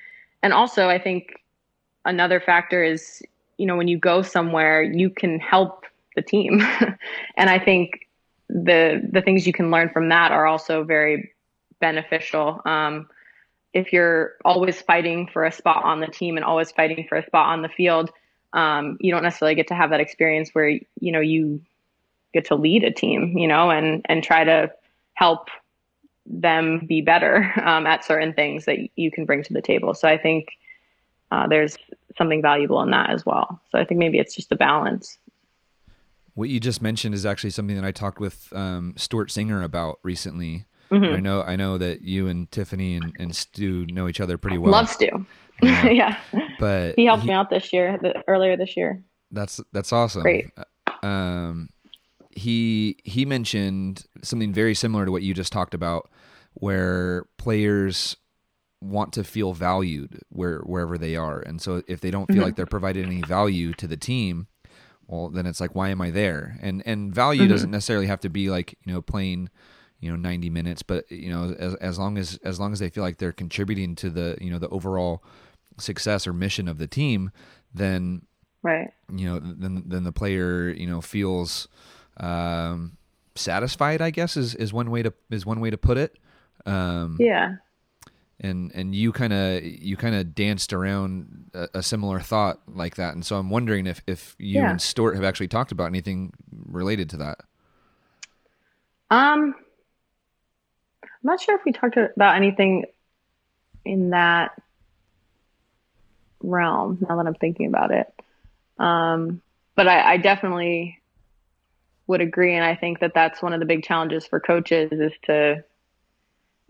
[0.43, 1.41] and also I think
[2.05, 3.23] another factor is
[3.57, 5.85] you know when you go somewhere you can help
[6.15, 6.61] the team
[7.37, 8.07] and i think
[8.49, 11.31] the the things you can learn from that are also very
[11.79, 13.07] beneficial um,
[13.73, 17.25] if you're always fighting for a spot on the team and always fighting for a
[17.25, 18.09] spot on the field
[18.53, 21.61] um, you don't necessarily get to have that experience where you know you
[22.33, 24.71] get to lead a team you know and and try to
[25.13, 25.49] help
[26.25, 29.93] them be better um, at certain things that you can bring to the table.
[29.93, 30.49] So I think
[31.31, 31.77] uh, there's
[32.17, 33.61] something valuable in that as well.
[33.71, 35.17] So I think maybe it's just a balance.
[36.35, 39.99] What you just mentioned is actually something that I talked with um, Stuart Singer about
[40.03, 40.65] recently.
[40.91, 41.15] Mm-hmm.
[41.15, 44.57] I know I know that you and Tiffany and, and Stu know each other pretty
[44.57, 44.71] well.
[44.71, 45.25] Love Stu.
[45.61, 45.89] Yeah.
[45.89, 46.19] yeah.
[46.59, 49.01] But he helped he, me out this year, the, earlier this year.
[49.31, 50.21] That's that's awesome.
[50.21, 50.51] Great.
[51.01, 51.69] Um,
[52.31, 56.09] he he mentioned something very similar to what you just talked about,
[56.53, 58.17] where players
[58.83, 62.45] want to feel valued where wherever they are, and so if they don't feel mm-hmm.
[62.45, 64.47] like they're providing any value to the team,
[65.07, 66.57] well, then it's like, why am I there?
[66.61, 67.51] And and value mm-hmm.
[67.51, 69.49] doesn't necessarily have to be like you know playing
[70.03, 72.89] you know 90 minutes but you know as, as long as as long as they
[72.89, 75.23] feel like they're contributing to the you know the overall
[75.77, 77.31] success or mission of the team
[77.73, 78.21] then
[78.63, 81.69] right you know then then the player you know feels
[82.17, 82.97] um
[83.35, 86.17] satisfied i guess is is one way to is one way to put it
[86.65, 87.55] um yeah
[88.43, 92.95] and and you kind of you kind of danced around a, a, similar thought like
[92.95, 94.71] that and so i'm wondering if if you yeah.
[94.71, 96.33] and stuart have actually talked about anything
[96.67, 97.39] related to that
[99.09, 99.55] um
[101.23, 102.83] I'm not sure if we talked about anything
[103.85, 104.51] in that
[106.41, 108.13] realm now that I'm thinking about it.
[108.77, 109.41] Um,
[109.75, 110.99] but I, I, definitely
[112.07, 112.55] would agree.
[112.55, 115.63] And I think that that's one of the big challenges for coaches is to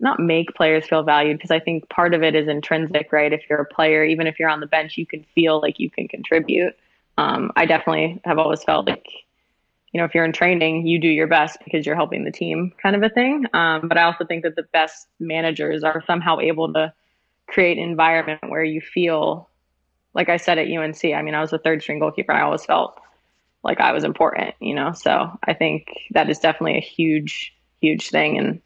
[0.00, 3.32] not make players feel valued because I think part of it is intrinsic, right?
[3.32, 5.90] If you're a player, even if you're on the bench, you can feel like you
[5.90, 6.76] can contribute.
[7.16, 9.06] Um, I definitely have always felt like
[9.94, 12.72] you know, if you're in training, you do your best because you're helping the team,
[12.82, 13.46] kind of a thing.
[13.54, 16.92] Um, but I also think that the best managers are somehow able to
[17.46, 19.48] create an environment where you feel,
[20.12, 21.04] like I said at UNC.
[21.04, 22.32] I mean, I was a third string goalkeeper.
[22.32, 23.00] I always felt
[23.62, 24.92] like I was important, you know.
[24.94, 28.60] So I think that is definitely a huge, huge thing in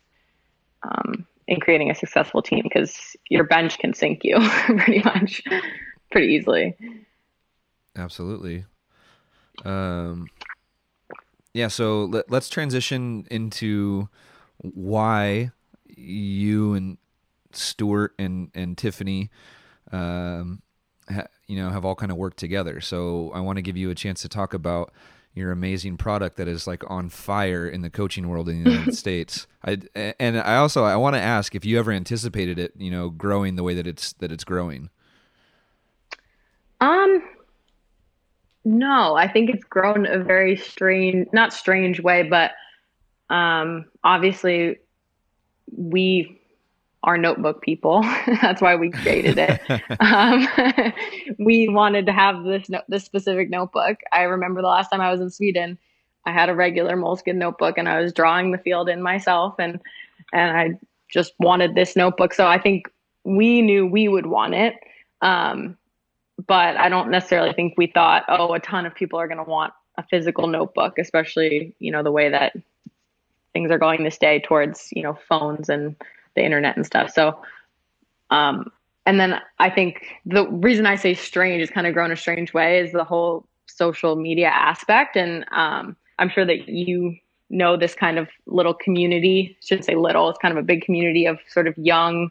[0.82, 5.42] um, in creating a successful team because your bench can sink you pretty much,
[6.10, 6.76] pretty easily.
[7.96, 8.64] Absolutely.
[9.64, 10.28] Um,
[11.54, 14.08] yeah, so let, us transition into
[14.58, 15.50] why
[15.86, 16.98] you and
[17.52, 19.30] Stuart and and Tiffany,
[19.90, 20.62] um,
[21.10, 22.80] ha, you know, have all kind of worked together.
[22.80, 24.92] So I want to give you a chance to talk about
[25.38, 28.94] your amazing product that is like on fire in the coaching world in the United
[28.96, 29.46] States.
[29.64, 33.08] I and I also I want to ask if you ever anticipated it, you know,
[33.08, 34.90] growing the way that it's that it's growing.
[36.80, 37.22] Um
[38.64, 42.52] no, I think it's grown a very strange, not strange way, but
[43.30, 44.76] um, obviously
[45.74, 46.37] we
[47.08, 48.02] are notebook people.
[48.42, 49.60] That's why we created it.
[50.00, 50.46] um,
[51.38, 53.96] we wanted to have this no- this specific notebook.
[54.12, 55.78] I remember the last time I was in Sweden,
[56.26, 59.80] I had a regular Moleskine notebook and I was drawing the field in myself, and
[60.34, 60.78] and I
[61.08, 62.34] just wanted this notebook.
[62.34, 62.92] So I think
[63.24, 64.74] we knew we would want it.
[65.22, 65.78] Um,
[66.46, 69.50] but I don't necessarily think we thought, oh, a ton of people are going to
[69.50, 72.54] want a physical notebook, especially, you know, the way that
[73.54, 75.96] things are going this day towards, you know, phones and
[76.38, 77.10] the internet and stuff.
[77.10, 77.38] So,
[78.30, 78.70] um,
[79.04, 82.52] and then I think the reason I say strange is kind of grown a strange
[82.54, 85.16] way is the whole social media aspect.
[85.16, 87.16] And um, I'm sure that you
[87.50, 91.26] know this kind of little community, shouldn't say little, it's kind of a big community
[91.26, 92.30] of sort of young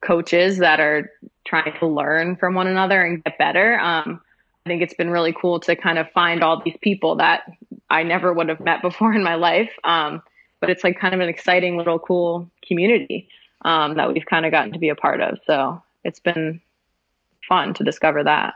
[0.00, 1.10] coaches that are
[1.46, 3.78] trying to learn from one another and get better.
[3.78, 4.20] Um,
[4.64, 7.42] I think it's been really cool to kind of find all these people that
[7.90, 9.70] I never would have met before in my life.
[9.84, 10.22] Um,
[10.60, 13.28] but it's like kind of an exciting little cool community
[13.64, 15.38] um, that we've kind of gotten to be a part of.
[15.46, 16.60] So it's been
[17.48, 18.54] fun to discover that.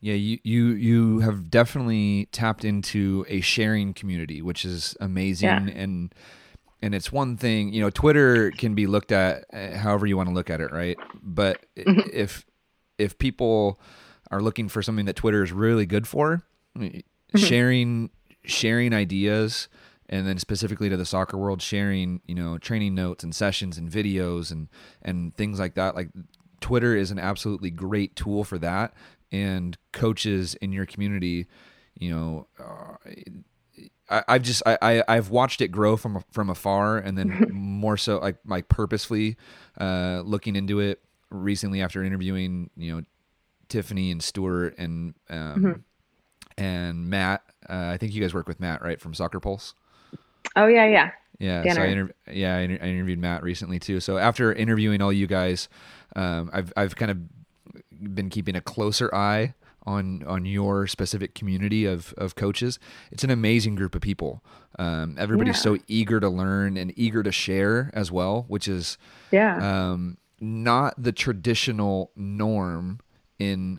[0.00, 5.66] Yeah, you you you have definitely tapped into a sharing community, which is amazing yeah.
[5.74, 6.14] and
[6.80, 10.28] and it's one thing you know twitter can be looked at uh, however you want
[10.28, 12.08] to look at it right but mm-hmm.
[12.12, 12.46] if
[12.98, 13.80] if people
[14.30, 16.42] are looking for something that twitter is really good for
[16.76, 17.38] mm-hmm.
[17.38, 18.10] sharing
[18.44, 19.68] sharing ideas
[20.08, 23.90] and then specifically to the soccer world sharing you know training notes and sessions and
[23.90, 24.68] videos and
[25.02, 26.08] and things like that like
[26.60, 28.92] twitter is an absolutely great tool for that
[29.30, 31.46] and coaches in your community
[31.98, 32.96] you know uh,
[34.10, 37.96] I, have just I, I have watched it grow from from afar, and then more
[37.96, 39.36] so like like purposefully
[39.78, 43.02] uh, looking into it recently after interviewing you know
[43.68, 46.62] Tiffany and Stuart and um, mm-hmm.
[46.62, 47.42] and Matt.
[47.68, 49.74] Uh, I think you guys work with Matt right from Soccer Pulse.
[50.56, 51.10] Oh yeah, yeah.
[51.40, 51.74] Yeah, Danner.
[51.74, 54.00] so I inter- yeah I, inter- I, interviewed Matt recently too.
[54.00, 55.68] So after interviewing all you guys,
[56.16, 57.18] um, I've I've kind of
[58.14, 59.54] been keeping a closer eye
[59.86, 62.78] on on your specific community of of coaches.
[63.12, 64.42] It's an amazing group of people.
[64.80, 65.60] Um, everybody's Yeah.
[65.60, 68.98] so eager to learn and eager to share as well, which is
[69.30, 69.56] Yeah.
[69.92, 72.98] um, not the traditional norm
[73.38, 73.78] in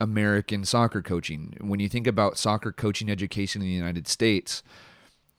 [0.00, 1.56] American soccer coaching.
[1.60, 4.62] When you think about soccer coaching education in the United States,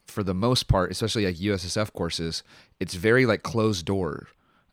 [0.05, 2.43] for the most part, especially like USSF courses,
[2.79, 4.27] it's very like closed door.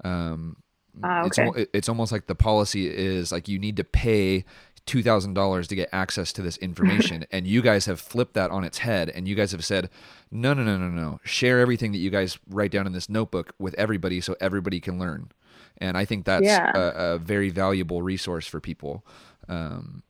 [0.05, 0.57] Um,
[1.03, 1.49] Ah, it's okay.
[1.61, 4.45] al- it's almost like the policy is like you need to pay
[4.85, 8.51] two thousand dollars to get access to this information, and you guys have flipped that
[8.51, 9.89] on its head, and you guys have said,
[10.31, 13.55] no, no, no, no, no, share everything that you guys write down in this notebook
[13.59, 15.31] with everybody, so everybody can learn.
[15.79, 16.71] And I think that's Yeah.
[16.75, 19.03] a, a very valuable resource for people.
[19.49, 20.03] Um,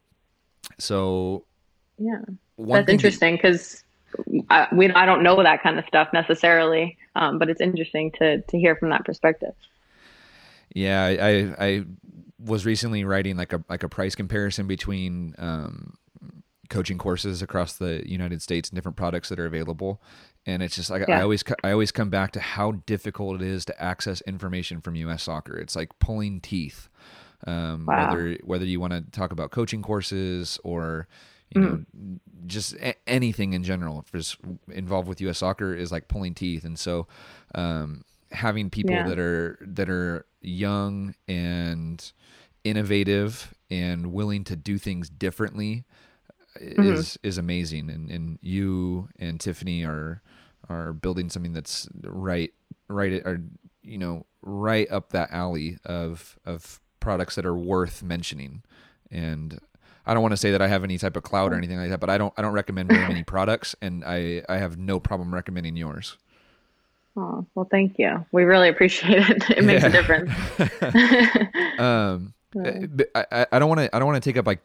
[0.80, 1.44] so
[1.96, 2.22] yeah.
[2.58, 3.84] That's interesting because
[4.50, 8.42] I, we I don't know that kind of stuff necessarily, um, but it's interesting to
[8.42, 9.54] to hear from that perspective.
[10.74, 11.84] Yeah, I, I
[12.38, 15.96] was recently writing like a like a price comparison between um,
[16.70, 20.00] coaching courses across the United States and different products that are available,
[20.46, 23.64] and it's just like I always I always come back to how difficult it is
[23.66, 25.24] to access information from U.S.
[25.24, 25.56] soccer.
[25.58, 26.88] It's like pulling teeth.
[27.46, 28.08] Um, Wow.
[28.10, 31.08] Whether whether you want to talk about coaching courses or
[31.54, 32.20] you know mm.
[32.46, 34.36] just a- anything in general, if it's
[34.70, 35.38] involved with U.S.
[35.38, 37.06] soccer, is like pulling teeth, and so
[37.54, 39.08] um, having people Yeah.
[39.08, 42.12] that are that are young and
[42.64, 45.84] innovative and willing to do things differently
[46.56, 46.92] uh, mm-hmm.
[46.92, 50.22] is is amazing and and you and Tiffany are
[50.68, 52.52] are building something that's right
[52.88, 53.42] right or
[53.82, 58.62] you know right up that alley of of products that are worth mentioning
[59.10, 59.58] and
[60.06, 61.90] I don't want to say that I have any type of cloud or anything like
[61.90, 64.98] that but I don't I don't recommend very many products and I I have no
[65.00, 66.16] problem recommending yours
[67.14, 68.24] Oh, well, thank you.
[68.32, 69.50] We really appreciate it.
[69.58, 69.88] It makes Yeah.
[69.88, 70.30] a difference.
[71.78, 72.70] um uh,
[73.14, 74.60] I, I- don't want to I don't want to take up like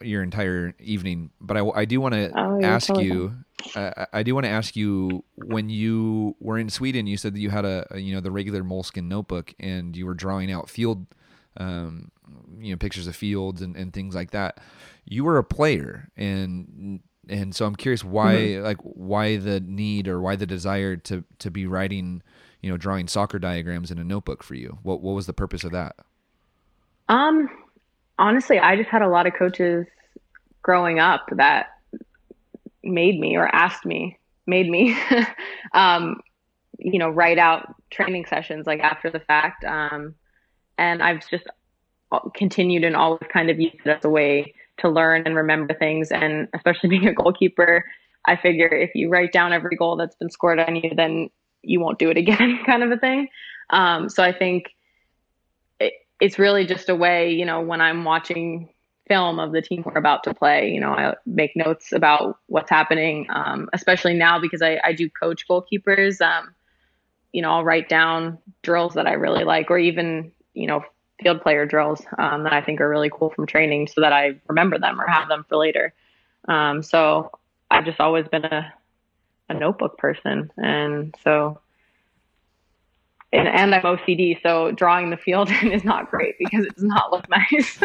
[0.00, 3.34] your entire evening, but I, I do want to Oh, ask totally you.
[3.74, 7.34] Uh, I I do want to ask you when you were in Sweden, you said
[7.34, 10.52] that you had a, a you know the regular Moleskine notebook and you were drawing
[10.52, 11.04] out field,
[11.56, 12.12] um,
[12.58, 14.60] you know pictures of fields and, and things like that.
[15.04, 18.64] You were a player, and and so I'm curious why Mm-hmm.
[18.64, 22.22] like why the need or why the desire to to be writing
[22.62, 24.78] you know drawing soccer diagrams in a notebook for you.
[24.82, 25.96] What what was the purpose of that?
[27.08, 27.48] Um,
[28.18, 29.86] honestly, I just had a lot of coaches
[30.62, 31.68] growing up that
[32.82, 34.96] made me or asked me, made me,
[35.74, 36.20] um,
[36.78, 39.64] you know, write out training sessions like after the fact.
[39.64, 40.14] Um,
[40.78, 41.44] and I've just
[42.34, 46.10] continued and always kind of used it as a way to learn and remember things.
[46.10, 47.84] And especially being a goalkeeper,
[48.26, 51.30] I figure if you write down every goal that's been scored on you, then
[51.62, 53.28] you won't do it again, kind of a thing.
[53.70, 54.74] Um, so I think
[55.80, 58.70] it, it's really just a way, you know, when I'm watching
[59.08, 62.70] film of the team we're about to play, you know, I make notes about what's
[62.70, 66.20] happening, um, especially now because I, I do coach goalkeepers.
[66.20, 66.54] Um,
[67.32, 70.82] you know, I'll write down drills that I really like, or even, you know,
[71.22, 74.36] field player drills um, that I think are really cool from training so that I
[74.48, 75.92] remember them or have them for later.
[76.48, 77.30] Um, so
[77.70, 78.72] I've just always been a,
[79.48, 80.50] a notebook person.
[80.56, 81.60] And so
[83.32, 87.12] and, and I'm OCD, so drawing the field is not great because it does not
[87.12, 87.78] look nice.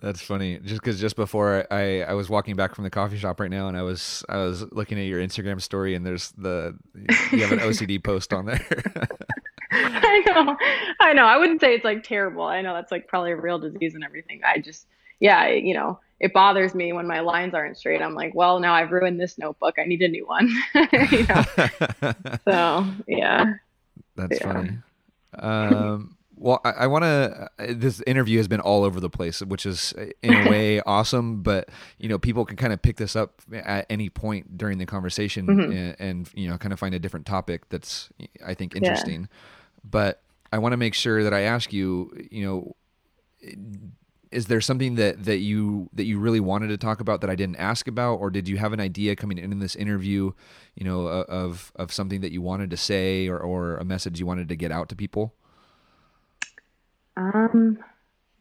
[0.00, 0.58] That's funny.
[0.58, 3.68] Just because just before I, I was walking back from the coffee shop right now,
[3.68, 6.76] and I was I was looking at your Instagram story, and there's the
[7.32, 8.64] you have an OCD post on there.
[9.72, 10.56] I know,
[11.00, 11.24] I know.
[11.24, 12.44] I wouldn't say it's like terrible.
[12.44, 14.40] I know that's like probably a real disease and everything.
[14.44, 14.86] I just,
[15.20, 18.00] yeah, I- you know, it bothers me when my lines aren't straight.
[18.00, 19.74] I'm like, well, now I've ruined this notebook.
[19.78, 20.48] I need a new one.
[21.10, 21.44] you know,
[22.46, 23.54] so yeah.
[24.16, 24.52] That's Yeah.
[24.52, 24.78] funny.
[25.38, 27.48] Um, well, I, I want to.
[27.74, 31.42] This interview has been all over the place, which is in a way awesome.
[31.42, 34.86] But you know, people can kind of pick this up at any point during the
[34.86, 35.64] conversation, Mhm.
[35.76, 38.10] and, and you know, kind of find a different topic that's
[38.44, 39.28] I think interesting.
[39.82, 40.22] But
[40.52, 42.12] I want to make sure that I ask you.
[42.30, 42.76] You know,
[44.32, 47.34] is there something that that you that you really wanted to talk about that I
[47.36, 50.32] didn't ask about, or did you have an idea coming in this interview?
[50.74, 54.26] You know, of of something that you wanted to say, or or a message you
[54.26, 55.34] wanted to get out to people.
[57.16, 57.78] Um,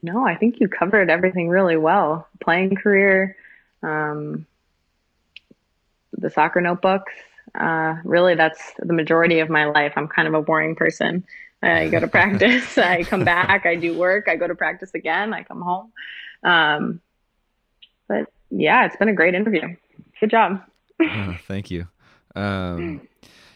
[0.01, 2.28] no, I think you covered everything really well.
[2.41, 3.36] Playing career,
[3.82, 4.45] um,
[6.13, 7.13] the soccer notebooks.
[7.53, 9.93] Uh, really, that's the majority of my life.
[9.95, 11.26] I'm kind of a boring person.
[11.61, 15.34] I go to practice, I come back, I do work, I go to practice again,
[15.34, 15.91] I come home.
[16.43, 17.01] Um,
[18.07, 19.76] but yeah, it's been a great interview.
[20.19, 20.61] Good job.
[21.47, 21.88] Thank you.
[22.36, 23.07] Um,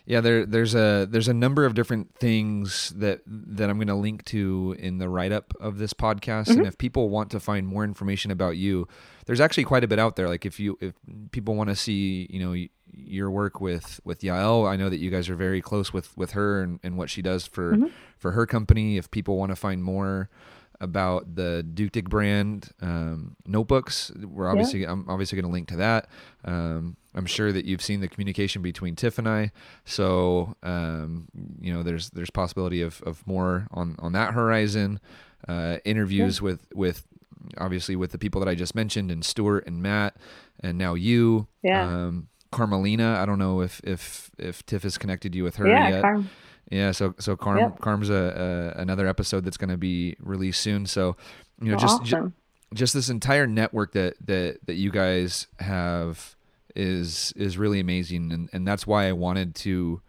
[0.10, 3.95] Yeah, there there's a there's a number of different things that that I'm going to
[3.95, 6.62] link to in the write up of this podcast, mm-hmm.
[6.62, 8.88] and if people want to find more information about you,
[9.28, 10.28] there's actually quite a bit out there.
[10.28, 10.95] Like if you if
[11.30, 12.55] people want to see you know
[12.91, 16.32] your work with with Yael, I know that you guys are very close with with
[16.32, 17.88] her and, and what she does for mm-hmm.
[18.18, 18.97] for her company.
[18.97, 20.28] If people want to find more
[20.82, 24.12] about the Ducar brand um, notebooks.
[24.16, 24.92] We're obviously yeah.
[24.92, 26.08] I'm obviously going to link to that.
[26.46, 29.52] Um, I'm sure that you've seen the communication between Tiff and I,
[29.86, 31.28] so um,
[31.60, 35.00] you know there's there's possibility of, of more on on that horizon.
[35.48, 36.44] Uh, interviews yeah.
[36.44, 37.08] with with
[37.58, 40.16] obviously with the people that I just mentioned and Stuart and Matt
[40.60, 41.48] and now you.
[41.64, 41.84] Yeah.
[41.84, 45.90] Um, Carmelina, I don't know if if if Tiff has connected you with her yeah,
[45.90, 46.02] yet.
[46.02, 46.30] Carm.
[46.70, 47.80] Yeah, so so Carm yep.
[47.80, 50.86] Carm's a, a, another episode that's going to be released soon.
[50.86, 51.15] So
[51.61, 52.34] you know, oh, just, awesome.
[52.74, 56.36] just this entire network that that that you guys have
[56.76, 60.01] is is really amazing, and and that's why I wanted to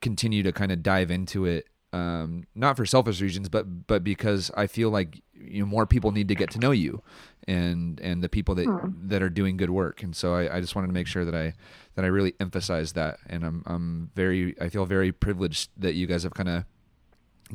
[0.00, 1.68] continue to kind of dive into it.
[1.94, 6.10] Um, not for selfish reasons, but but because I feel like you know more people
[6.10, 7.04] need to get to know you,
[7.46, 8.90] and and the people that hmm.
[9.06, 10.02] that are doing good work.
[10.02, 11.54] And so I, I just wanted to make sure that I
[11.94, 13.18] that I really emphasize that.
[13.28, 16.64] And I'm I'm very I feel very privileged that you guys have kind of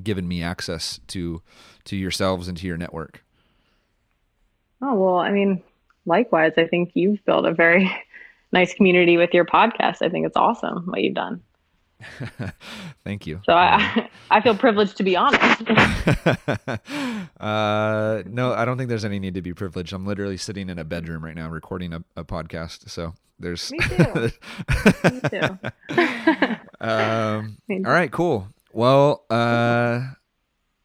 [0.01, 1.41] given me access to
[1.83, 3.25] to yourselves and to your network.
[4.81, 5.61] Oh well, I mean,
[6.05, 7.93] likewise, I think you've built a very
[8.53, 9.97] nice community with your podcast.
[10.01, 11.41] I think it's awesome what you've done.
[13.03, 13.41] Thank you.
[13.45, 15.61] So I, I feel privileged to be honest.
[17.39, 19.93] uh, no, I don't think there's any need to be privileged.
[19.93, 22.89] I'm literally sitting in a bedroom right now recording a, a podcast.
[22.89, 23.71] So there's.
[23.71, 24.29] Me too.
[25.03, 25.59] Me too.
[26.79, 28.47] um, all right, cool.
[28.71, 30.01] Well, uh,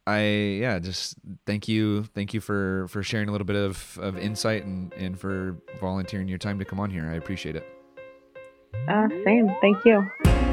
[0.07, 0.23] I
[0.61, 4.65] yeah, just thank you, thank you for for sharing a little bit of of insight
[4.65, 7.09] and and for volunteering your time to come on here.
[7.11, 7.67] I appreciate it.
[8.89, 9.55] Uh, same.
[9.61, 10.51] Thank you.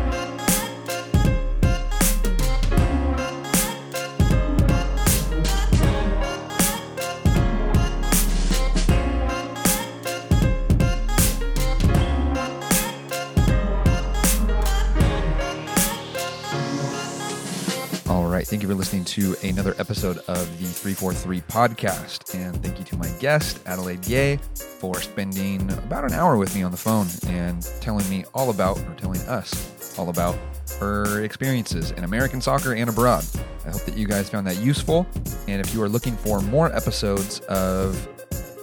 [18.41, 18.47] Right.
[18.47, 22.33] Thank you for listening to another episode of the 343 podcast.
[22.33, 26.63] And thank you to my guest, Adelaide Gay, for spending about an hour with me
[26.63, 30.35] on the phone and telling me all about, or telling us all about
[30.79, 33.23] her experiences in American soccer and abroad.
[33.67, 35.05] I hope that you guys found that useful.
[35.47, 38.07] And if you are looking for more episodes of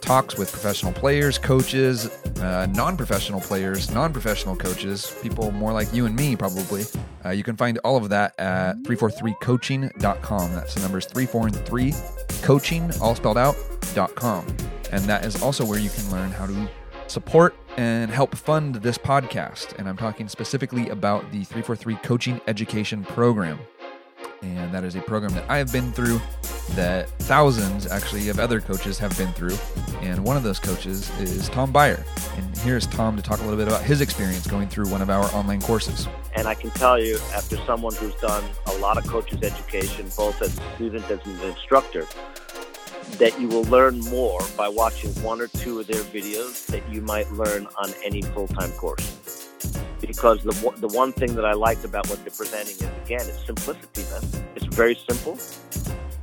[0.08, 2.06] talks with professional players, coaches,
[2.40, 6.84] uh, non professional players, non professional coaches, people more like you and me, probably.
[7.26, 10.54] Uh, you can find all of that at 343coaching.com.
[10.54, 11.92] That's the numbers 343
[12.40, 13.54] coaching, all spelled out,
[14.14, 14.46] .com.
[14.92, 16.70] And that is also where you can learn how to
[17.06, 19.78] support and help fund this podcast.
[19.78, 23.58] And I'm talking specifically about the 343 Coaching Education Program.
[24.42, 26.20] And that is a program that I have been through
[26.70, 29.56] that thousands actually of other coaches have been through.
[30.00, 32.04] And one of those coaches is Tom Byer.
[32.36, 35.10] And here's Tom to talk a little bit about his experience going through one of
[35.10, 36.06] our online courses.
[36.36, 40.40] And I can tell you, after someone who's done a lot of coaches education, both
[40.40, 42.06] as a student as an instructor,
[43.16, 47.00] that you will learn more by watching one or two of their videos that you
[47.00, 49.47] might learn on any full-time course
[50.00, 53.44] because the the one thing that I liked about what they're presenting is again it's
[53.46, 54.46] simplicity, man.
[54.56, 55.38] It's very simple.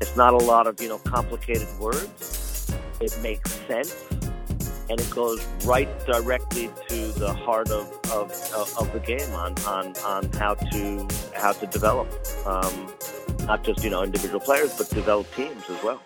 [0.02, 2.72] It's not a lot of you know complicated words.
[3.02, 3.94] It makes sense,
[4.90, 8.32] and it goes right directly to the heart of of,
[8.80, 12.08] of the game on, on on how to how to develop
[12.46, 12.94] um,
[13.46, 16.02] not just you know individual players but develop teams as well.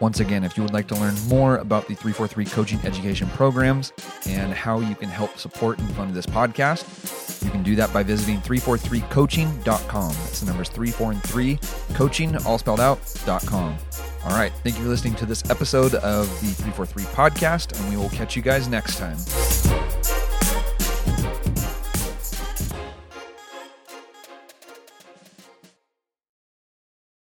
[0.00, 3.92] Once again, if you would like to learn more about the 343 coaching education programs
[4.26, 8.02] and how you can help support and fund this podcast, you can do that by
[8.02, 10.12] visiting 343coaching.com.
[10.12, 11.58] That's the numbers 343
[11.94, 13.00] coaching, all spelled out,
[13.46, 13.76] .com.
[14.24, 14.52] All right.
[14.62, 18.36] Thank you for listening to this episode of the 343 podcast, and we will catch
[18.36, 19.16] you guys next time.